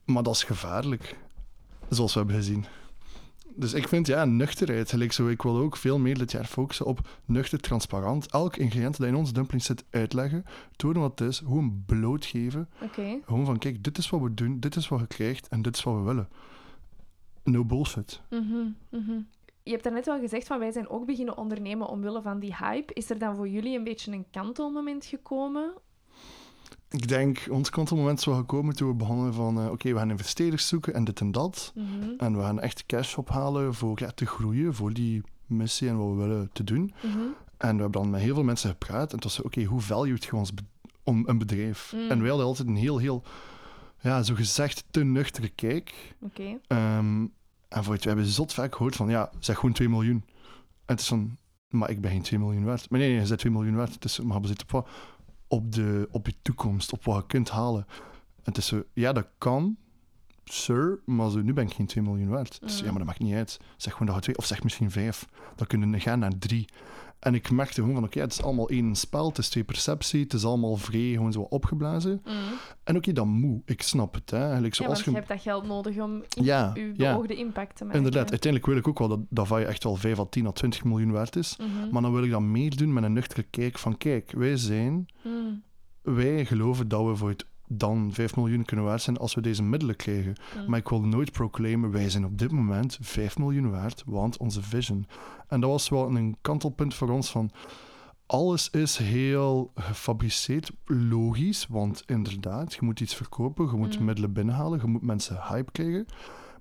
[0.05, 1.17] Maar dat is gevaarlijk.
[1.89, 2.65] Zoals we hebben gezien.
[3.55, 4.91] Dus ik vind, ja, nuchterheid.
[4.91, 8.27] Gelijk zo, ik wil ook veel meer dit jaar focussen op nuchter, transparant.
[8.27, 10.45] Elk ingrediënt dat in onze dumpling zit uitleggen.
[10.77, 11.39] Tonen wat het is.
[11.39, 12.69] Gewoon blootgeven.
[12.83, 13.19] Oké.
[13.27, 14.61] Gewoon van, kijk, dit is wat we doen.
[14.61, 15.49] Dit is wat je krijgt.
[15.49, 16.29] En dit is wat we willen.
[17.45, 18.21] No bullshit.
[18.31, 18.57] Mhm,
[18.89, 19.13] mhm.
[19.63, 22.95] Je hebt daarnet wel gezegd van wij zijn ook beginnen ondernemen omwille van die hype.
[22.95, 25.73] Is er dan voor jullie een beetje een kantelmoment gekomen?
[26.91, 29.61] Ik denk, ons kantelmoment is wel gekomen toen we begonnen van...
[29.61, 31.73] eh, Oké, we gaan investeerders zoeken en dit en dat.
[31.75, 34.75] Mhm, En we gaan echt cash ophalen voor ja, te groeien.
[34.75, 36.93] Voor die missie en wat we willen te doen.
[37.03, 37.19] mhm,
[37.59, 39.13] En we hebben dan met heel veel mensen gepraat.
[39.13, 40.63] En was zo, oké, hoe valued je ons be-
[41.05, 41.93] om een bedrijf?
[41.97, 42.11] Mm.
[42.11, 43.23] En wij hadden altijd een heel, heel,
[44.01, 46.15] ja, zo gezegd te nuchtere kijk.
[46.21, 46.59] Oké.
[46.67, 47.27] Ehm,
[47.73, 50.25] en voor het, we hebben zot vaak gehoord van, ja, zeg gewoon 2 miljoen.
[50.85, 51.37] En het is van,
[51.69, 52.91] maar ik ben geen 2 miljoen waard.
[52.91, 53.95] Maar nee, nee, je bent 2 miljoen waard.
[53.95, 54.89] Het is, maar we zitten op, wat?
[55.49, 57.87] op, de, op je toekomst, op wat je kunt halen.
[58.37, 59.77] En het is zo, ja, dat kan,
[60.45, 62.61] sir, maar zo, nu ben ik geen 2 miljoen waard.
[62.61, 62.85] Dus Mm.
[62.85, 63.61] ja, maar dat maakt niet uit.
[63.77, 65.27] Zeg gewoon dat je twee, of zeg misschien vijf.
[65.57, 66.65] Dan kunnen we gaan naar drie.
[67.19, 70.23] En ik merkte gewoon van, oké, het is allemaal één spel, het is twee perceptie,
[70.23, 72.21] het is allemaal vrij, gewoon zo opgeblazen.
[72.25, 72.35] Mhm.
[72.85, 74.31] En oké, dat moet, ik snap het.
[74.31, 74.43] Hè.
[74.45, 75.17] Eigenlijk Ja, zoals want je je...
[75.17, 77.13] hebt dat geld nodig om Ja, uw ja.
[77.13, 77.99] beoogde impact te maken.
[77.99, 80.51] Inderdaad, uiteindelijk wil ik ook wel dat, dat Vaille echt wel 5 à 10 à
[80.53, 81.57] 20 miljoen waard is.
[81.57, 84.57] Mhm, Maar dan wil ik dat meer doen met een nuchtere kijk van, kijk, wij
[84.57, 85.55] zijn, mhm,
[86.17, 87.47] wij geloven dat we voor het
[87.79, 90.35] dan 5 miljoen kunnen waard zijn als we deze middelen krijgen.
[90.59, 90.71] Mm.
[90.71, 94.63] Maar ik wil nooit proclaimen, wij zijn op dit moment 5 miljoen waard, want onze
[94.63, 95.07] vision.
[95.49, 97.51] En dat was wel een kantelpunt voor ons van...
[98.27, 104.05] Alles is heel gefabriceerd, logisch, want inderdaad, je moet iets verkopen, je moet Mm.
[104.05, 106.07] middelen binnenhalen, je moet mensen hype krijgen.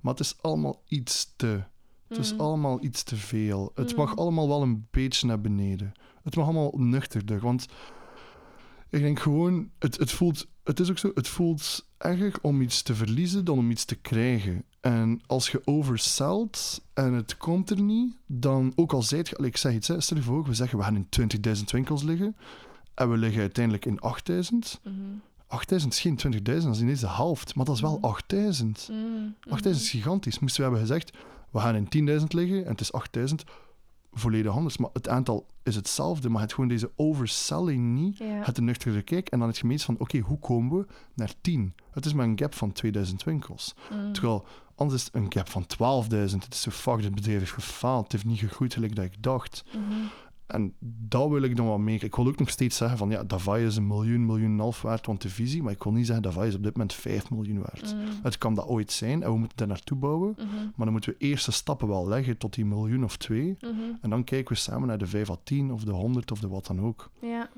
[0.02, 1.63] Maar het is allemaal iets te.
[2.08, 2.39] Het is Mm.
[2.39, 3.71] allemaal iets te veel.
[3.76, 4.17] Het mag Mm.
[4.17, 5.91] allemaal wel een beetje naar beneden.
[6.24, 7.67] Het mag allemaal nuchterder, want
[8.92, 12.82] ik denk gewoon, het, het voelt, het is ook zo, het voelt erger om iets
[12.82, 14.64] te verliezen dan om iets te krijgen.
[14.82, 19.58] En als je overselt en het komt er niet, dan, ook al zijt je, ik
[19.58, 22.36] zeg iets, hè, stel je voor, we zeggen we gaan in 20.000 winkels liggen
[22.94, 24.80] en we liggen uiteindelijk in 8.000.
[24.84, 24.96] Mhm.
[25.48, 28.06] 8000 is geen 20.000, dat is ineens de helft, maar dat is wel Mhm.
[28.06, 28.90] 8000.
[28.92, 29.36] Mm.
[29.50, 30.40] 8000 is gigantisch.
[30.40, 31.18] Moesten we hebben gezegd,
[31.52, 33.44] we gaan in 10.000 liggen en het is 8000,
[34.12, 34.78] volledig anders.
[34.78, 38.17] Maar het aantal is hetzelfde, maar het gewoon deze overselling niet.
[38.17, 38.26] Ja.
[38.26, 41.76] Het een nuchtere kijk en dan het gemeen van, oké, hoe komen we naar 10?
[41.91, 43.76] Het is maar een gap van 2000 winkels.
[43.91, 44.13] Mm.
[44.13, 44.45] Terwijl,
[44.76, 45.65] anders is het een gap van
[46.08, 46.39] 12.000.
[46.39, 48.04] Het is zo, fuck, dit bedrijf heeft gefaald.
[48.04, 49.63] Het heeft niet gegroeid gelijk dat ik dacht.
[49.65, 50.06] Mhm.
[50.52, 52.04] En dat wil ik dan wel meer.
[52.04, 54.82] Ik wil ook nog steeds zeggen van, ja, Davai is een miljoen, miljoen en half
[54.82, 57.30] waard, want de visie, maar ik wil niet zeggen, Davai is op dit moment 5
[57.30, 57.96] miljoen waard.
[57.96, 58.02] Mm.
[58.24, 60.34] Het kan dat ooit zijn en we moeten daar naartoe bouwen.
[60.38, 60.56] Mhm.
[60.56, 63.58] Maar dan moeten we eerste stappen wel leggen tot die miljoen of twee.
[63.60, 63.74] Mhm.
[64.02, 66.48] En dan kijken we samen naar de 5 à 10 of de 100 of de
[66.48, 67.10] wat dan ook.
[67.22, 67.50] Ja.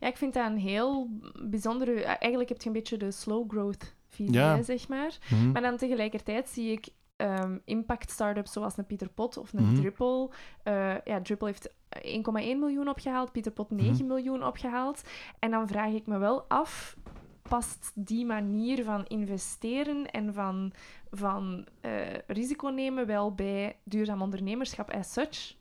[0.00, 1.08] ja, ik vind dat een heel
[1.42, 2.02] bijzondere...
[2.04, 4.62] Eigenlijk heb je een beetje de slow growth visie, Ja.
[4.62, 5.18] zeg maar.
[5.30, 5.52] Mhm.
[5.52, 9.74] Maar dan tegelijkertijd zie ik ehm, impact startups zoals een Pieter Pot of een Mhm.
[9.74, 10.32] Drupal.
[10.62, 14.06] Eh, ja, Drupal heeft 1,1 miljoen opgehaald, Pieter Pot 9 Mhm.
[14.06, 15.02] miljoen opgehaald.
[15.38, 16.96] En dan vraag ik me wel af,
[17.42, 20.72] past die manier van investeren en van,
[21.10, 21.90] van eh,
[22.26, 25.54] risico nemen wel bij duurzaam ondernemerschap as such?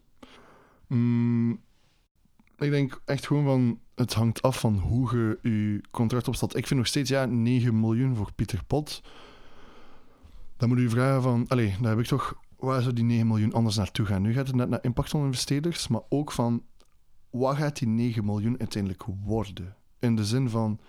[0.88, 1.52] Mm,
[2.58, 6.56] ik denk echt gewoon van, het hangt af van hoe je je contract opstelt.
[6.56, 9.02] Ik vind nog steeds, ja, 9 miljoen voor Pieter Pot.
[10.58, 13.54] Dan moet je vragen van, allee, dan heb ik toch, waar zou die 9 miljoen
[13.54, 14.22] anders naartoe gaan?
[14.22, 16.64] Nu gaat het net naar impactinvesteerders, maar ook van,
[17.30, 19.76] wat gaat die 9 miljoen uiteindelijk worden?
[20.00, 20.80] In de zin van,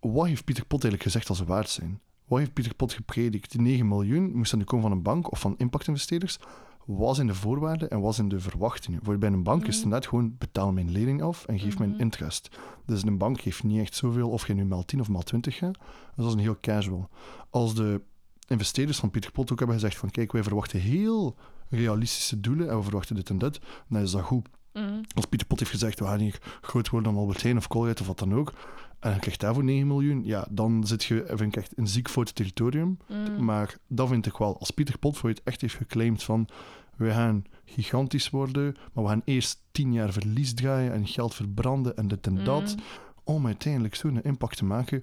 [0.00, 2.00] wat heeft Pieter Pot eigenlijk gezegd als ze waard zijn?
[2.24, 3.50] Wat heeft Pieter Pot gepredikt?
[3.50, 6.38] Die 9 miljoen moest dan nu komen van een bank of van impactinvesteerders.
[6.86, 9.00] Wat zijn de voorwaarden en wat zijn de verwachtingen?
[9.02, 9.84] Voor bij een bank is het Mhm.
[9.84, 12.00] inderdaad gewoon betaal mijn lening af en geef mijn Mhm.
[12.00, 12.58] interest.
[12.86, 15.56] Dus een bank geeft niet echt zoveel of je nu maal 10 of maal 20
[15.56, 15.78] gaat.
[16.16, 17.08] Dat is een heel casual.
[17.50, 18.00] Als de
[18.48, 21.36] investeerders van Pieter Pot ook hebben gezegd van kijk, wij verwachten heel
[21.68, 24.48] realistische doelen en we verwachten dit en dat, dan is dat goed.
[24.72, 25.00] Mhm.
[25.14, 28.00] Als Pieter Pot heeft gezegd, we gaan hier groot worden dan Albert Heijn of Colgate
[28.00, 28.52] of wat dan ook,
[29.00, 32.08] en je krijgt daarvoor 9 miljoen, ja, dan zit je, vind ik echt, een ziek
[32.08, 32.98] fout territorium.
[33.08, 33.44] Mhm.
[33.44, 34.58] Maar dat vind ik wel.
[34.58, 36.48] Als Pieter Pot voor het echt heeft geclaimd van
[36.96, 41.96] we gaan gigantisch worden, maar we gaan eerst tien jaar verlies draaien en geld verbranden
[41.96, 42.84] en dit en dat, Mhm.
[43.24, 44.98] om uiteindelijk zo'n impact te maken.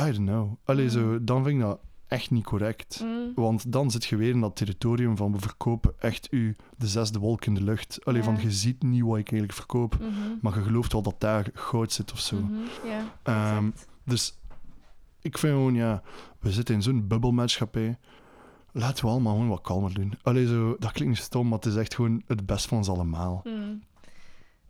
[0.00, 0.52] I don't know.
[0.64, 1.80] Allee, zo, dan vind ik dat
[2.14, 3.00] echt niet correct.
[3.00, 3.12] Mhm.
[3.34, 7.18] Want dan zit je weer in dat territorium van we verkopen echt u de zesde
[7.18, 8.04] wolk in de lucht.
[8.04, 8.24] Allee, Ja.
[8.24, 10.10] van je ziet niet wat ik eigenlijk verkoop, Mhm.
[10.40, 12.36] maar je gelooft wel dat daar goud zit of zo.
[12.36, 12.54] Mhm.
[12.86, 13.70] Ja, Ehm.
[14.04, 14.38] Dus
[15.20, 16.02] ik vind gewoon, ja,
[16.40, 17.98] we zitten in zo'n bubbelmaatschappij.
[18.72, 20.14] Laten we allemaal gewoon wat kalmer doen.
[20.22, 22.88] Allee, zo, dat klinkt niet stom, maar het is echt gewoon het best van ons
[22.88, 23.40] allemaal.
[23.44, 23.82] Hmm.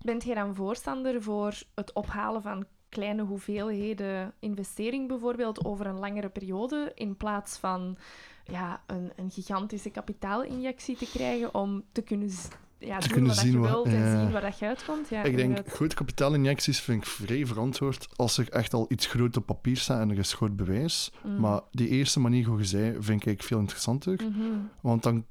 [0.00, 6.28] Bent jij dan voorstander voor het ophalen van kleine hoeveelheden investering bijvoorbeeld over een langere
[6.28, 7.96] periode in plaats van
[8.44, 12.30] ja, een, een gigantische kapitaalinjectie te krijgen om te kunnen,
[12.78, 14.20] ja, doen kunnen wat zien je wat- wilt en ja.
[14.20, 15.08] zien waar dat je uitkomt?
[15.08, 19.36] Ja, ik denk, grote kapitaalinjecties vind ik vrij verantwoord als er echt al iets groot
[19.36, 21.12] op papier staat en er is groot bewijs.
[21.24, 21.40] Mm.
[21.40, 24.20] Maar die eerste manier, hoe je zei, vind ik veel interessanter.
[24.22, 24.42] Mhm.
[24.80, 25.24] Want dan,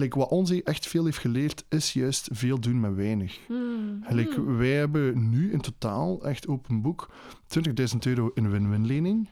[0.00, 3.38] like, wat ons echt veel heeft geleerd, is juist veel doen met weinig.
[3.46, 4.04] Hmm.
[4.08, 4.56] Like, Hmm.
[4.56, 7.10] wij hebben nu in totaal, echt open boek,
[7.46, 9.28] 20.000 euro in win-win lening.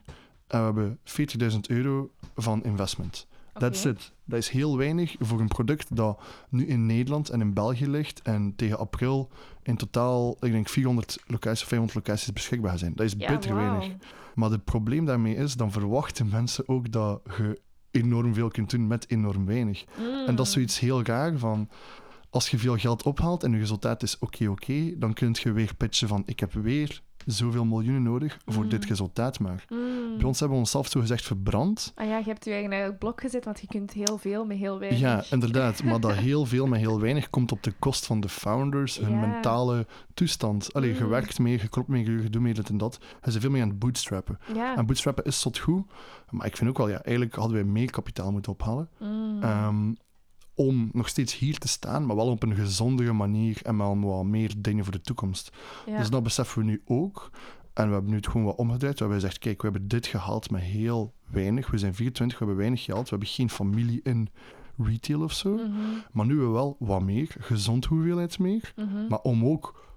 [0.47, 3.27] En we hebben 40.000 euro van investment.
[3.53, 3.89] That's Oké.
[3.89, 4.13] it.
[4.25, 8.23] Dat is heel weinig voor een product dat nu in Nederland en in België ligt
[8.23, 9.31] en tegen april
[9.63, 12.93] in totaal, ik denk 400 locaties of 500 locaties beschikbaar zijn.
[12.95, 13.93] Dat is Ja, bitter weinig.
[14.35, 18.87] Maar het probleem daarmee is, dan verwachten mensen ook dat je enorm veel kunt doen
[18.87, 19.85] met enorm weinig.
[20.27, 21.69] En dat is zoiets heel raar van...
[22.31, 25.75] Als je veel geld ophaalt en je resultaat is oké, oké, dan kun je weer
[25.75, 28.89] pitchen van ik heb weer zoveel miljoenen nodig voor dit Mm.
[28.89, 29.65] resultaat maar.
[29.69, 30.17] Hmm.
[30.17, 31.93] Bij ons hebben we onszelf zo gezegd verbrand.
[31.95, 34.57] Ah ja, je hebt je eigen eigenlijk blok gezet, want je kunt heel veel met
[34.59, 35.01] heel weinig.
[35.01, 35.83] Ja, inderdaad.
[35.85, 39.11] Maar dat heel veel met heel weinig komt op de kost van de founders, hun
[39.11, 39.27] Ja.
[39.27, 40.73] mentale toestand.
[40.73, 41.09] Allee, je Mm.
[41.09, 42.99] werkt meer, je klopt meer, je doet meer dit en dat.
[43.01, 44.39] Je bent veel meer aan het bootstrappen.
[44.55, 44.77] Ja.
[44.77, 45.85] En bootstrappen is tot goed,
[46.31, 48.89] maar ik vind ook wel, ja, eigenlijk hadden wij meer kapitaal moeten ophalen.
[49.41, 49.93] Ehm,
[50.65, 54.25] om nog steeds hier te staan, maar wel op een gezondere manier en met wat
[54.25, 55.53] meer dingen voor de toekomst.
[55.87, 55.99] ja.
[55.99, 57.31] Dus dat beseffen we nu ook.
[57.75, 58.95] En we hebben nu het gewoon wat omgedraaid.
[58.99, 61.71] We hebben gezegd, kijk, we hebben dit gehaald met heel weinig.
[61.71, 63.03] We zijn 24, we hebben weinig geld.
[63.03, 64.29] We hebben geen familie in
[64.79, 65.55] retail of zo.
[65.55, 65.69] Mhm,
[66.13, 68.73] Maar nu hebben we wel wat meer, gezond hoeveelheid meer.
[68.77, 69.07] mhm.
[69.09, 69.90] Maar om ook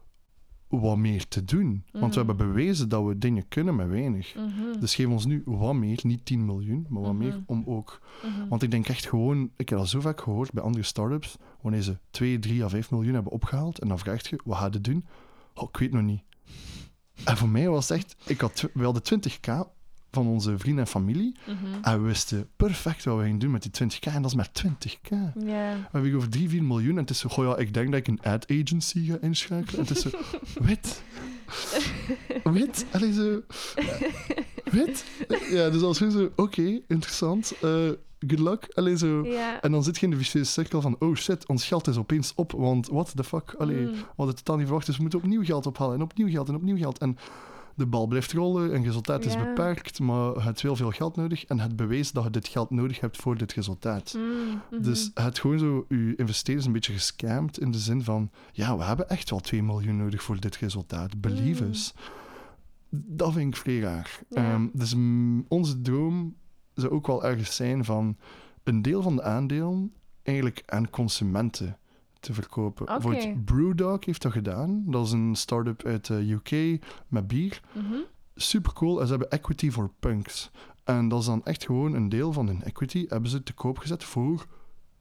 [0.81, 1.83] wat meer te doen.
[1.91, 2.27] Want we Mhm.
[2.29, 4.35] hebben bewezen dat we dingen kunnen met weinig.
[4.35, 7.99] Mhm, Dus geef ons nu wat meer, niet 10 miljoen, maar wat meer om ook.
[8.23, 8.47] mhm.
[8.49, 11.81] Want ik denk echt gewoon, ik heb dat zo vaak gehoord bij andere start-ups, wanneer
[11.81, 14.81] ze 2, 3 à 5 miljoen hebben opgehaald en dan vraag je, wat ga je
[14.81, 15.05] doen?
[15.53, 16.21] Oh, ik weet nog niet.
[17.23, 19.67] En voor mij was het echt, ik had, we hadden 20k
[20.13, 21.55] van onze vrienden en familie Mhm.
[21.81, 24.51] en we wisten perfect wat we gingen doen met die 20k en dat is maar
[24.51, 25.09] 20k.
[25.09, 25.31] Ja.
[25.35, 27.99] We hebben over 3, 4 miljoen en het is zo, goh ja, ik denk dat
[27.99, 29.79] ik een ad agency ga inschakelen.
[29.79, 30.09] En het is zo,
[30.67, 31.03] wit.
[32.43, 32.85] Wit?
[32.91, 33.41] Allee, zo...
[34.71, 35.05] Wit?
[35.49, 37.69] Ja, dus als je zo, oké, interessant, eh,
[38.27, 38.67] good luck.
[38.73, 39.25] Allee, zo...
[39.25, 39.61] Ja.
[39.61, 42.33] En dan zit je in de vicieuze cirkel van, oh shit, ons geld is opeens
[42.35, 43.55] op, want what the fuck?
[43.57, 43.91] Allee, Mm.
[43.91, 46.47] we hadden het totaal niet verwacht, dus we moeten opnieuw geld ophalen en opnieuw geld
[46.49, 46.97] en opnieuw geld.
[46.97, 47.17] En
[47.75, 49.43] de bal blijft rollen en het resultaat is Ja.
[49.45, 52.69] beperkt, maar je hebt heel veel geld nodig en het bewees dat je dit geld
[52.69, 54.13] nodig hebt voor dit resultaat.
[54.17, 54.81] Mm, mhm.
[54.81, 58.83] Dus het gewoon zo je investeerders een beetje gescamd in de zin van, ja, we
[58.83, 61.21] hebben echt wel 2 miljoen nodig voor dit resultaat.
[61.21, 61.69] Believe Mm.
[61.69, 61.93] us.
[62.89, 64.19] Dat vind ik vrij raar.
[64.29, 64.51] Ja.
[64.53, 66.35] Ehm, dus mm, onze droom
[66.73, 68.17] zou ook wel ergens zijn van
[68.63, 71.77] een deel van de aandelen eigenlijk aan consumenten
[72.23, 72.81] te verkopen.
[72.89, 72.93] Oké.
[73.01, 74.83] Bijvoorbeeld Brewdog heeft dat gedaan.
[74.85, 77.93] Dat is een start-up uit de UK met bier Mhm.
[78.35, 78.99] super cool.
[78.99, 80.51] En ze hebben equity voor punks.
[80.83, 83.77] En dat is dan echt gewoon een deel van hun equity hebben ze te koop
[83.77, 84.45] gezet voor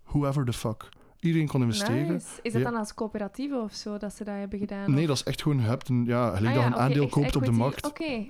[0.05, 0.89] whoever the fuck.
[1.21, 2.13] Iedereen kon investeren.
[2.13, 2.27] Nice.
[2.43, 2.71] Is dat Ja.
[2.71, 4.91] dan als coöperatieve of zo dat ze dat hebben gedaan?
[4.91, 6.83] Nee, of- dat is echt gewoon, je hebt een, ja, gelijk Ah dat ja, een
[6.83, 7.87] aandeel koopt op de markt.
[7.87, 8.27] Oké.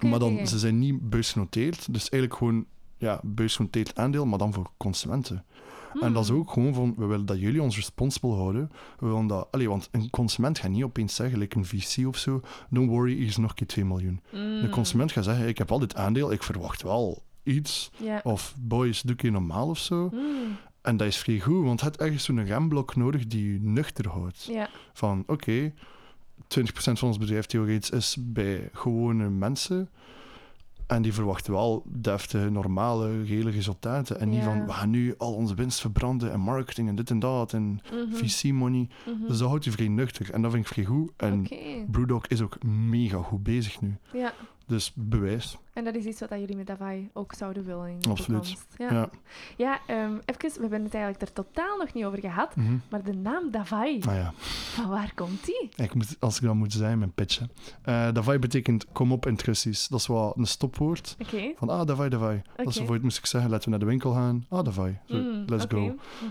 [0.00, 1.92] Maar dan, ze zijn niet beursgenoteerd.
[1.92, 2.66] Dus eigenlijk gewoon,
[2.98, 5.44] ja, beursgenoteerd aandeel, maar dan voor consumenten.
[6.00, 6.38] En dat is Hmm.
[6.38, 8.70] ook gewoon van, we willen dat jullie ons responsible houden.
[8.98, 12.16] We willen dat, allee, want een consument gaat niet opeens zeggen, like een VC of
[12.16, 14.20] zo, don't worry, hier is nog een keer 2 miljoen.
[14.30, 14.68] De Mm.
[14.70, 17.90] consument gaat zeggen, ik heb al dit aandeel, ik verwacht wel iets.
[18.22, 20.08] Of boys, doe ik je normaal of zo.
[20.12, 20.56] Mm.
[20.82, 24.08] En dat is vrij goed, want je hebt ergens zo'n remblok nodig die je nuchter
[24.08, 24.48] houdt.
[24.92, 25.72] Van oké,
[26.48, 29.88] 20% van ons bedrijf theoretisch is bij gewone mensen.
[30.96, 34.20] En die verwachten wel deftige, normale, gele resultaten.
[34.20, 37.18] En niet van, we gaan nu al onze winst verbranden en marketing en dit en
[37.18, 38.14] dat en Mhm.
[38.14, 38.88] VC-money.
[39.06, 39.26] Mhm.
[39.28, 40.30] Dus dat houdt je vrij nuchter.
[40.32, 41.10] En dat vind ik vrij goed.
[41.16, 41.56] En Oké.
[41.90, 43.96] Brewdog is ook mega goed bezig nu.
[44.12, 44.32] Ja.
[44.66, 45.58] Dus bewijs.
[45.72, 48.42] En dat is iets wat dat jullie met Davai ook zouden willen in de Absoluut.
[48.42, 48.66] toekomst.
[48.78, 49.08] Ja, Ja.
[49.56, 52.76] ja ehm, even, we hebben het eigenlijk er totaal nog niet over gehad, Mhm.
[52.90, 54.32] maar de naam Davai, Nou ja.
[54.74, 55.68] van waar komt die?
[55.76, 57.50] Ik moet, als ik dat moet zijn, mijn pitchen.
[57.88, 59.88] Uh, davai betekent kom op in het Russisch.
[59.88, 61.16] Dat is wel een stopwoord.
[61.20, 61.52] Oké.
[61.56, 62.42] Van ah, davai, davai.
[62.56, 64.46] Dat is bijvoorbeeld moest ik zeggen, laten we naar de winkel gaan.
[64.48, 64.98] Ah, davai.
[65.08, 65.80] Mm, let's go.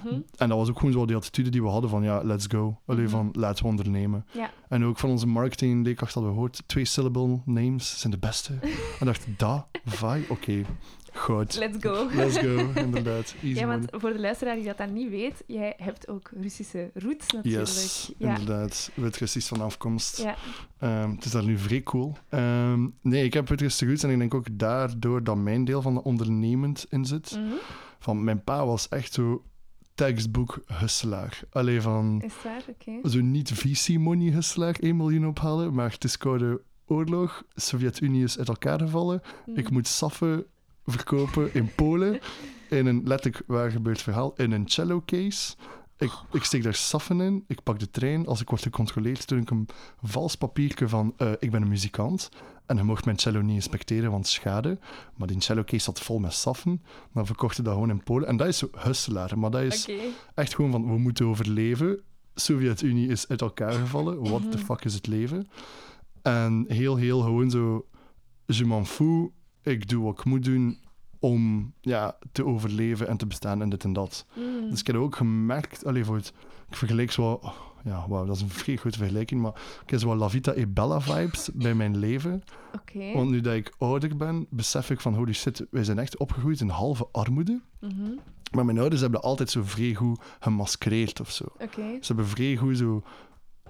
[0.03, 0.19] Mhm.
[0.37, 2.79] En dat was ook gewoon zo die attitude die we hadden van ja, let's go.
[2.85, 3.11] Alleen Mhm.
[3.11, 4.25] van laten we ondernemen.
[4.31, 4.49] Ja.
[4.69, 8.53] En ook van onze marketing leerkracht hadden we gehoord, twee syllable names zijn de beste.
[8.99, 10.65] en dacht, da, vai, oké,
[11.13, 11.55] goed.
[11.55, 12.09] Let's go.
[12.13, 13.35] Let's go, inderdaad.
[13.43, 16.91] Easy Ja, want voor de luisteraar die dat dan niet weet, jij hebt ook Russische
[16.93, 17.67] roots natuurlijk.
[17.67, 18.29] Yes, ja.
[18.29, 18.91] inderdaad.
[18.93, 20.17] Wit-Russisch van afkomst.
[20.17, 20.35] Ja.
[20.79, 22.15] Ehm, het is daar nu vrij cool.
[22.29, 25.93] Ehm, nee, ik heb Wit-Russische roots en ik denk ook daardoor dat mijn deel van
[25.93, 27.31] de ondernemend in zit.
[27.31, 27.53] Mhm.
[27.99, 29.43] Van mijn pa was echt zo
[29.95, 31.39] textbook hustelaar.
[31.51, 32.63] Alleen van Is waar?
[32.69, 33.09] Oké.
[33.09, 36.61] zo niet VC-money hustelaar, 1 miljoen ophalen, maar het is koude
[36.91, 37.43] oorlog.
[37.55, 39.21] Sovjet-Unie is uit elkaar gevallen.
[39.45, 39.59] Mhm.
[39.59, 40.45] Ik moet saffen
[40.85, 42.19] verkopen in Polen.
[42.69, 44.33] In een letterlijk waar gebeurd verhaal.
[44.37, 45.55] In een cello case.
[45.97, 47.43] Ik, ik steek daar saffen in.
[47.47, 48.27] Ik pak de trein.
[48.27, 49.67] Als ik word gecontroleerd, stuur ik een
[50.01, 52.29] vals papiertje van eh, ik ben een muzikant.
[52.65, 54.79] En je mocht mijn cello niet inspecteren, want schade.
[55.15, 56.81] Maar die cello case zat vol met saffen.
[57.13, 58.27] Dan verkochten dat gewoon in Polen.
[58.27, 59.39] En dat is hustelaar.
[59.39, 59.89] Maar dat is
[60.35, 62.01] echt gewoon van, we moeten overleven.
[62.35, 64.23] Sovjet-Unie is uit elkaar gevallen.
[64.23, 64.65] What the Mhm.
[64.65, 65.47] fuck is het leven?
[66.21, 67.85] En heel, heel gewoon zo,
[68.45, 69.29] je m'en fous.
[69.63, 70.79] Ik doe wat ik moet doen
[71.19, 74.25] om ja, te overleven en te bestaan en dit en dat.
[74.35, 74.69] Mm.
[74.69, 76.33] Dus ik heb ook gemerkt, allee, voor het,
[76.69, 79.53] ik vergelijk zo, oh, ja, wauw, dat is een vrij goede vergelijking, maar
[79.83, 82.43] ik heb zo La Vita e Bella vibes bij mijn leven.
[83.13, 86.59] Want nu dat ik ouder ben, besef ik van, holy shit, wij zijn echt opgegroeid
[86.59, 87.61] in halve armoede.
[87.79, 88.11] Mhm.
[88.51, 91.45] Maar mijn ouders hebben dat altijd zo vrij goed gemaskeerd of zo.
[91.75, 93.03] Ze hebben vrij goed zo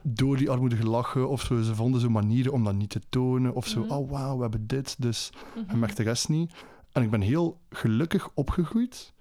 [0.02, 1.62] door die armoede gelachen of zo.
[1.62, 3.54] Ze vonden zo manieren om dat niet te tonen.
[3.54, 3.92] Of zo, Mhm.
[3.92, 5.64] oh wauw, we hebben dit, dus Mhm.
[5.68, 6.54] hij merkt de rest niet.
[6.92, 9.14] En ik ben heel gelukkig opgegroeid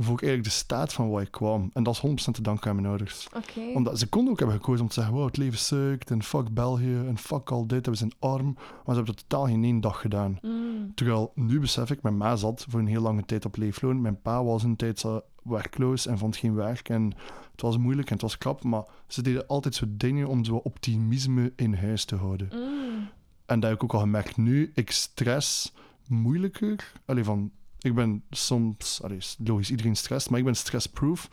[0.00, 1.70] voor eigenlijk de staat van waar ik kwam.
[1.72, 3.28] En dat is 100% te danken aan mijn ouders.
[3.74, 6.54] Omdat ze konden ook hebben gekozen om te zeggen, wow, het leven sukt en fuck
[6.54, 8.52] België en fuck al dit en we zijn arm.
[8.54, 10.38] Maar ze hebben dat totaal geen één dag gedaan.
[10.42, 10.92] Mm.
[10.94, 14.00] Terwijl nu besef ik, mijn ma zat voor een heel lange tijd op leefloon.
[14.00, 15.04] Mijn pa was een tijd
[15.42, 16.88] werkloos en vond geen werk.
[16.88, 17.12] En
[17.58, 18.62] het was moeilijk en het was krap.
[18.62, 22.48] Maar ze deden altijd zo dingen om zo optimisme in huis te houden.
[22.52, 23.08] Mm.
[23.46, 24.70] En dat heb ik ook al gemerkt nu.
[24.74, 25.72] Ik stress
[26.06, 26.92] moeilijker.
[27.04, 31.28] Allee, van, ik ben soms, allee, logisch, iedereen stress, maar ik ben stressproof.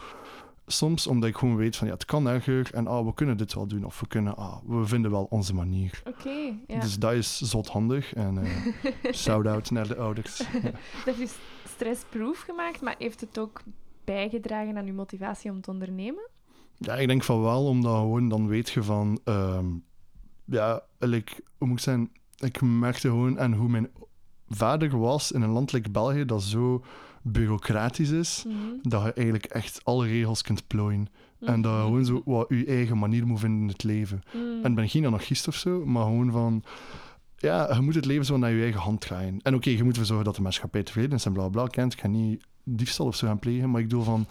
[0.68, 3.54] Soms omdat ik gewoon weet van ja, het kan erger en ah, we kunnen dit
[3.54, 3.86] wel doen.
[3.86, 6.02] Of we kunnen, ah, we vinden wel onze manier.
[6.08, 6.80] Oké, ja.
[6.80, 8.14] Dus dat is zot handig.
[8.14, 10.38] En eh shout-out naar de ouders.
[11.06, 11.34] Dat is
[11.68, 13.62] stressproof gemaakt, maar heeft het ook
[14.06, 16.30] bijgedragen aan uw motivatie om te ondernemen?
[16.78, 19.65] Ja, ik denk van wel, omdat gewoon dan weet je van, ehm,
[20.46, 23.89] ja, like, hoe moet ik zeggen, ik merkte gewoon aan hoe mijn
[24.50, 26.84] vader was in een land like België dat zo
[27.22, 28.56] bureaucratisch is, Mhm.
[28.82, 31.08] dat je eigenlijk echt alle regels kunt plooien.
[31.39, 34.22] En dat je gewoon zo wat je eigen manier moet vinden in het leven.
[34.34, 34.63] Mm.
[34.63, 36.63] En ik ben geen anarchist of zo, maar gewoon van,
[37.38, 39.39] ja, je moet het leven zo naar je eigen hand draaien.
[39.41, 41.94] En oké, je moet ervoor zorgen dat de maatschappij tevreden is en bla bla, kent.
[41.94, 44.25] Ik ga niet diefstal of zo gaan plegen, maar ik bedoel van,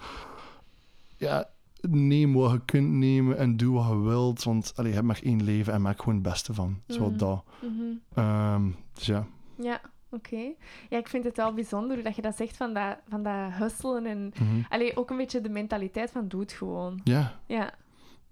[1.17, 1.49] ja,
[1.89, 5.19] neem wat je kunt nemen en doe wat je wilt, want allee, je hebt maar
[5.23, 6.81] één leven en maak gewoon het beste van.
[6.87, 7.17] Zo Mhm.
[7.17, 7.43] dat.
[7.61, 7.83] Mhm.
[8.13, 9.27] Ehm, dus ja.
[9.57, 10.51] Ja, oké.
[10.89, 14.05] Ja, ik vind het wel bijzonder dat je dat zegt van dat, van dat hustelen
[14.05, 14.33] en...
[14.69, 16.99] Allee, ook een beetje de mentaliteit van doe het gewoon.
[17.03, 17.73] Ja, Ja,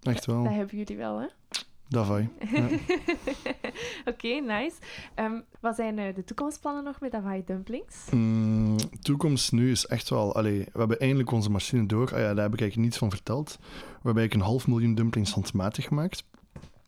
[0.02, 0.44] echt wel.
[0.44, 1.28] dat hebben jullie wel, hè?
[1.94, 2.30] Davai.
[2.52, 2.68] Ja.
[4.12, 4.76] Oké, nice.
[5.16, 8.10] Ehm, wat zijn eh, de toekomstplannen nog met Hawaii Dumplings?
[8.12, 10.36] Mm, toekomst nu is echt wel...
[10.36, 12.14] Allee, we hebben eindelijk onze machine door.
[12.14, 13.58] Ah ja, daar heb ik eigenlijk niets van verteld.
[13.60, 16.24] We hebben eigenlijk een half miljoen dumplings handmatig gemaakt.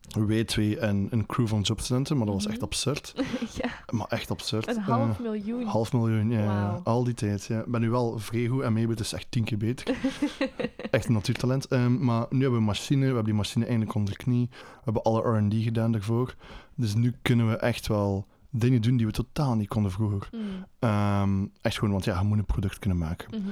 [0.10, 2.54] Wij twee en een crew van jobstudenten, maar dat was Mhm.
[2.54, 3.14] echt absurd.
[3.62, 4.68] ja, Maar echt absurd.
[4.68, 5.66] een half miljoen.
[5.66, 6.80] half miljoen, ja.
[6.84, 7.60] Al die tijd, ja.
[7.60, 9.98] Ik ben nu wel vrij goed en Meebit is echt tien keer beter.
[10.92, 11.66] echt een natuurtalent.
[11.68, 14.48] Ehm, maar nu hebben we machine, we hebben die machine eindelijk onder de knie.
[14.52, 16.36] We hebben alle R&D gedaan daarvoor.
[16.76, 20.30] Dus nu kunnen we echt wel dingen doen die we totaal niet konden vroeger.
[20.32, 20.42] Mm,
[20.80, 23.28] Ehm, echt gewoon, want ja, je moet een product kunnen maken.
[23.42, 23.50] mhm.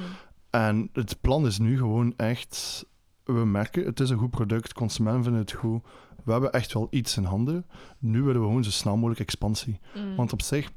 [0.49, 2.85] En het plan is nu gewoon echt...
[3.23, 5.83] We merken, het is een goed product, consumenten vinden het goed.
[6.23, 7.65] We hebben echt wel iets in handen.
[7.99, 9.79] Nu willen we gewoon zo snel mogelijk expansie.
[9.95, 10.15] Mm.
[10.15, 10.71] Want op zich,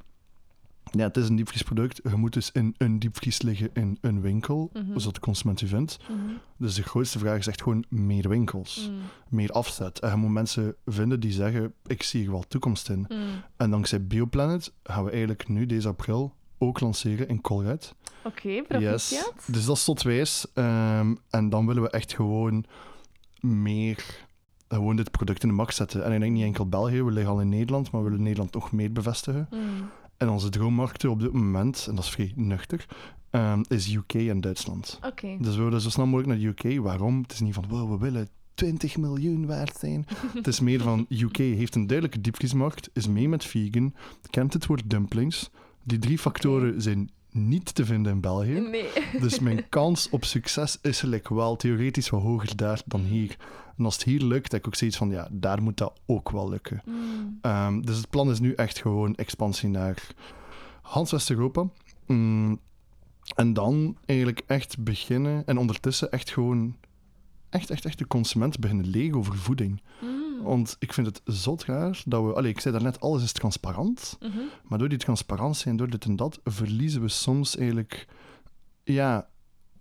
[0.91, 2.01] ja, het is een diepvriesproduct.
[2.11, 4.99] Je moet dus in een diepvries liggen in een winkel, Mhm.
[4.99, 5.99] zodat de consument u vindt.
[6.09, 6.19] Mhm.
[6.57, 8.99] Dus de grootste vraag is echt gewoon meer winkels, Mm.
[9.29, 9.99] meer afzet.
[9.99, 13.05] En je moet mensen vinden die zeggen, ik zie hier wel toekomst in.
[13.09, 13.19] Mm.
[13.57, 17.95] En dankzij Bioplanet gaan we eigenlijk nu, deze april, ook lanceren in Colruyt.
[18.25, 19.33] Oké, proficiat.
[19.47, 20.47] Dus dat is tot wijs.
[20.55, 22.65] Ehm, en dan willen we echt gewoon
[23.41, 24.05] meer
[24.69, 26.05] gewoon dit product in de markt zetten.
[26.05, 28.55] En ik denk niet enkel België, we liggen al in Nederland, maar we willen Nederland
[28.55, 29.49] nog meer bevestigen.
[29.51, 29.89] Mm.
[30.17, 32.87] En onze droommarkten op dit moment, en dat is vrij nuchter,
[33.31, 34.99] ehm, is UK en Duitsland.
[35.07, 35.37] Oké.
[35.41, 36.81] Dus we willen zo snel mogelijk naar de UK.
[36.81, 37.23] Waarom?
[37.23, 40.07] Het is niet van, wow, we willen 20 miljoen waard zijn.
[40.35, 43.95] het is meer van, UK heeft een duidelijke diepvriesmarkt, is mee met vegan,
[44.31, 45.51] kent het woord dumplings.
[45.83, 48.61] Die drie factoren zijn niet te vinden in België.
[48.61, 48.89] Nee.
[49.21, 53.37] Dus mijn kans op succes is gelijk wel theoretisch wat hoger daar dan hier.
[53.79, 56.31] En als het hier lukt, heb ik ook zoiets van, ja, daar moet dat ook
[56.31, 56.83] wel lukken.
[56.85, 57.39] Mm.
[57.41, 60.07] Ehm, dus het plan is nu echt gewoon expansie naar
[60.83, 61.69] Hans West-Europa.
[62.07, 62.61] Mm,
[63.35, 66.77] en dan eigenlijk echt beginnen en ondertussen echt gewoon
[67.49, 69.83] echt, echt, echt de consument beginnen leren over voeding.
[70.03, 70.43] Mm.
[70.43, 72.33] Want ik vind het zot raar dat we...
[72.33, 74.19] Allee, ik zei daarnet, alles is transparant.
[74.21, 74.39] Mhm.
[74.65, 78.07] Maar door die transparantie en door dit en dat, verliezen we soms eigenlijk...
[78.85, 79.29] Ja,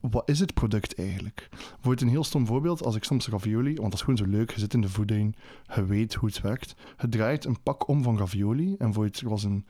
[0.10, 1.50] wat is het product eigenlijk?
[1.82, 3.76] Voor een heel stom voorbeeld, als ik soms ravioli...
[3.76, 5.36] Want dat is gewoon zo leuk, je zit in de voeding,
[5.76, 6.76] je weet hoe het werkt.
[7.02, 9.66] Je draait een pak om van ravioli en voor het was een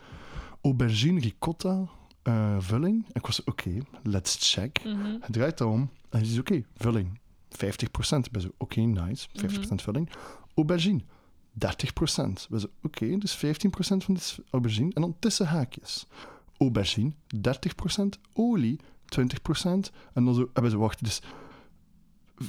[0.61, 1.89] aubergine ricotta
[2.21, 3.05] eh, vulling.
[3.05, 4.83] En ik was oké, let's check.
[4.83, 5.07] Mhm.
[5.07, 7.19] Je draait dat om en je ziet, oké, vulling.
[7.49, 8.25] 50%.
[8.25, 9.27] Ik ben zo, oké, nice.
[9.33, 10.09] 50% vulling.
[10.55, 11.01] Aubergine.
[11.53, 12.47] 30%.
[12.49, 13.39] We zo, oké, dus 15%
[13.77, 14.93] van dit is aubergine.
[14.93, 16.07] En dan tussen haakjes.
[16.57, 18.19] Aubergine, 30%.
[18.33, 19.91] Olie, 20%.
[20.13, 21.21] En dan zo, hebben ze, wacht, dus
[22.41, 22.45] 30%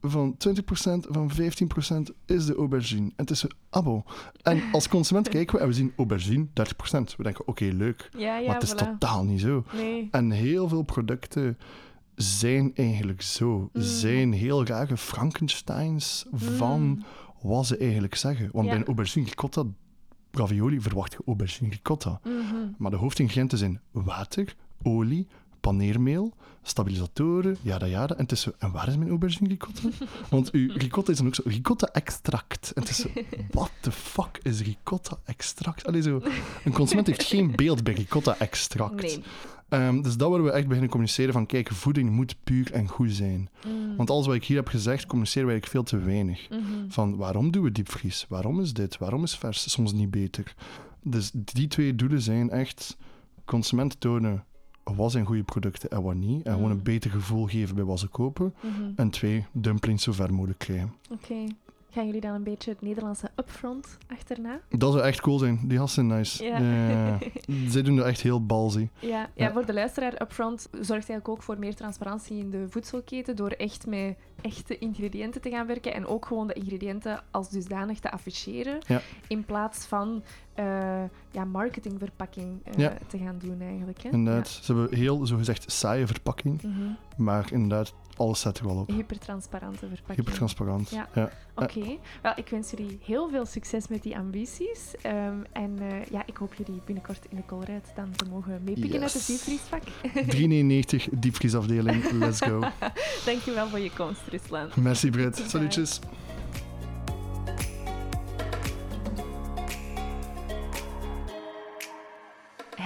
[0.00, 0.60] van 20%
[1.08, 1.36] van 15%
[2.26, 3.06] is de aubergine.
[3.06, 4.04] En het is zo, abo.
[4.42, 6.50] En als consument kijken we en we zien aubergine, 30%.
[7.16, 8.08] We denken, oké, leuk.
[8.18, 8.76] Ja, ja, maar het is voilà.
[8.76, 9.64] totaal niet zo.
[9.72, 10.08] Nee.
[10.10, 11.58] En heel veel producten
[12.14, 13.58] zijn eigenlijk zo.
[13.72, 13.82] Mm.
[13.82, 17.04] Zijn heel rare Frankensteins van Mm.
[17.42, 18.48] wat ze eigenlijk zeggen.
[18.52, 18.70] Want Ja.
[18.70, 19.64] bij een aubergine ricotta
[20.30, 22.20] ravioli verwacht je aubergine ricotta.
[22.24, 22.56] Mhm.
[22.78, 25.26] Maar de hoofdingrediënten zijn water, olie,
[25.60, 28.14] paneermeel, stabilisatoren, jada jada.
[28.14, 29.88] En, het is zo, en waar is mijn aubergine ricotta?
[30.30, 32.72] Want uw ricotta is dan ook zo ricotta extract.
[32.74, 33.08] En het is zo,
[33.50, 35.86] what the fuck is ricotta extract?
[35.86, 36.22] Allee, zo,
[36.64, 39.02] een consument heeft geen beeld bij ricotta extract.
[39.02, 39.22] Nee.
[39.68, 43.12] Ehm, dus dat willen we echt beginnen communiceren van kijk, voeding moet puur en goed
[43.12, 43.48] zijn.
[43.66, 43.96] Mm.
[43.96, 46.48] Want alles wat ik hier heb gezegd, communiceren we eigenlijk veel te weinig.
[46.50, 46.88] Mhm.
[46.88, 48.26] Van waarom doen we diepvries?
[48.28, 48.98] Waarom is dit?
[48.98, 50.54] Waarom is vers soms niet beter?
[51.02, 52.96] Dus die twee doelen zijn echt
[53.44, 54.44] consument tonen
[54.94, 56.44] wat zijn goede producten en wat niet.
[56.46, 56.76] En gewoon Mm.
[56.76, 58.54] een beter gevoel geven bij wat ze kopen.
[58.60, 58.90] Mhm.
[58.96, 60.92] En twee, dumplings zo ver mogelijk krijgen.
[61.10, 61.34] Oké.
[61.96, 64.60] Gaan jullie dan een beetje het Nederlandse upfront achterna?
[64.68, 65.60] Dat zou echt cool zijn.
[65.64, 66.44] Die gasten zijn nice.
[66.44, 66.58] Ja.
[66.58, 67.18] Ja.
[67.72, 68.88] Zij doen dat echt heel balzy.
[68.98, 73.36] Ja, ja, voor de luisteraar, Upfront zorgt eigenlijk ook voor meer transparantie in de voedselketen
[73.36, 77.98] door echt met echte ingrediënten te gaan werken en ook gewoon de ingrediënten als dusdanig
[77.98, 79.00] te afficheren Ja.
[79.28, 80.22] in plaats van
[80.54, 80.64] eh,
[81.30, 82.96] ja, marketingverpakking eh, Ja.
[83.06, 84.02] te gaan doen eigenlijk.
[84.02, 84.10] Hè?
[84.10, 84.48] Inderdaad.
[84.48, 86.62] Ze hebben heel, zogezegd, saaie verpakking.
[86.62, 86.72] Mhm.
[87.16, 88.88] Maar inderdaad, alles staat er wel op.
[88.88, 90.16] Hypertransparante verpakking.
[90.16, 90.90] Hyper transparant.
[90.90, 91.08] Ja.
[91.14, 91.30] Ja.
[91.54, 94.94] Oké, wel, ik wens jullie heel veel succes met die ambities.
[95.02, 99.02] Ehm, en eh, ja, ik hoop jullie binnenkort in de Colruyt dan te mogen meepikken
[99.02, 99.82] uit het diepvriesvak.
[101.06, 102.10] 3,99 diepvriesafdeling.
[102.12, 102.60] Let's go.
[103.26, 104.68] Dankjewel voor je komst, Ruslan.
[104.74, 105.42] Merci Britt.
[105.46, 106.00] Salutjes.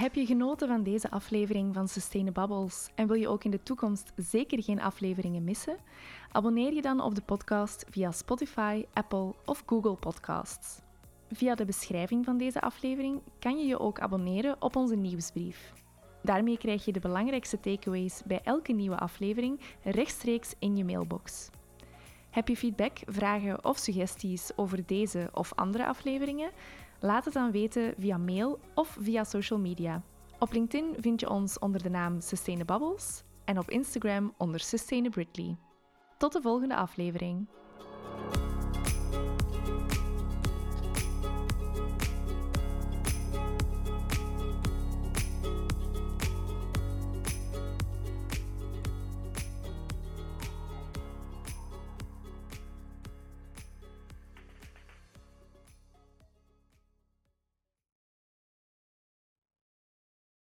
[0.01, 4.11] Heb je genoten van deze aflevering van Sustainabubbles en wil je ook in de toekomst
[4.15, 5.77] zeker geen afleveringen missen?
[6.31, 10.81] Abonneer je dan op de podcast via Spotify, Apple of Google Podcasts.
[11.31, 15.73] Via de beschrijving van deze aflevering kan je je ook abonneren op onze nieuwsbrief.
[16.23, 21.49] Daarmee krijg je de belangrijkste takeaways bij elke nieuwe aflevering rechtstreeks in je mailbox.
[22.29, 26.51] Heb je feedback, vragen of suggesties over deze of andere afleveringen?
[27.03, 30.03] Laat het dan weten via mail of via social media.
[30.39, 35.57] Op LinkedIn vind je ons onder de naam Sustainabubbles en op Instagram onder Sustainabritly.
[36.17, 37.47] Tot de volgende aflevering.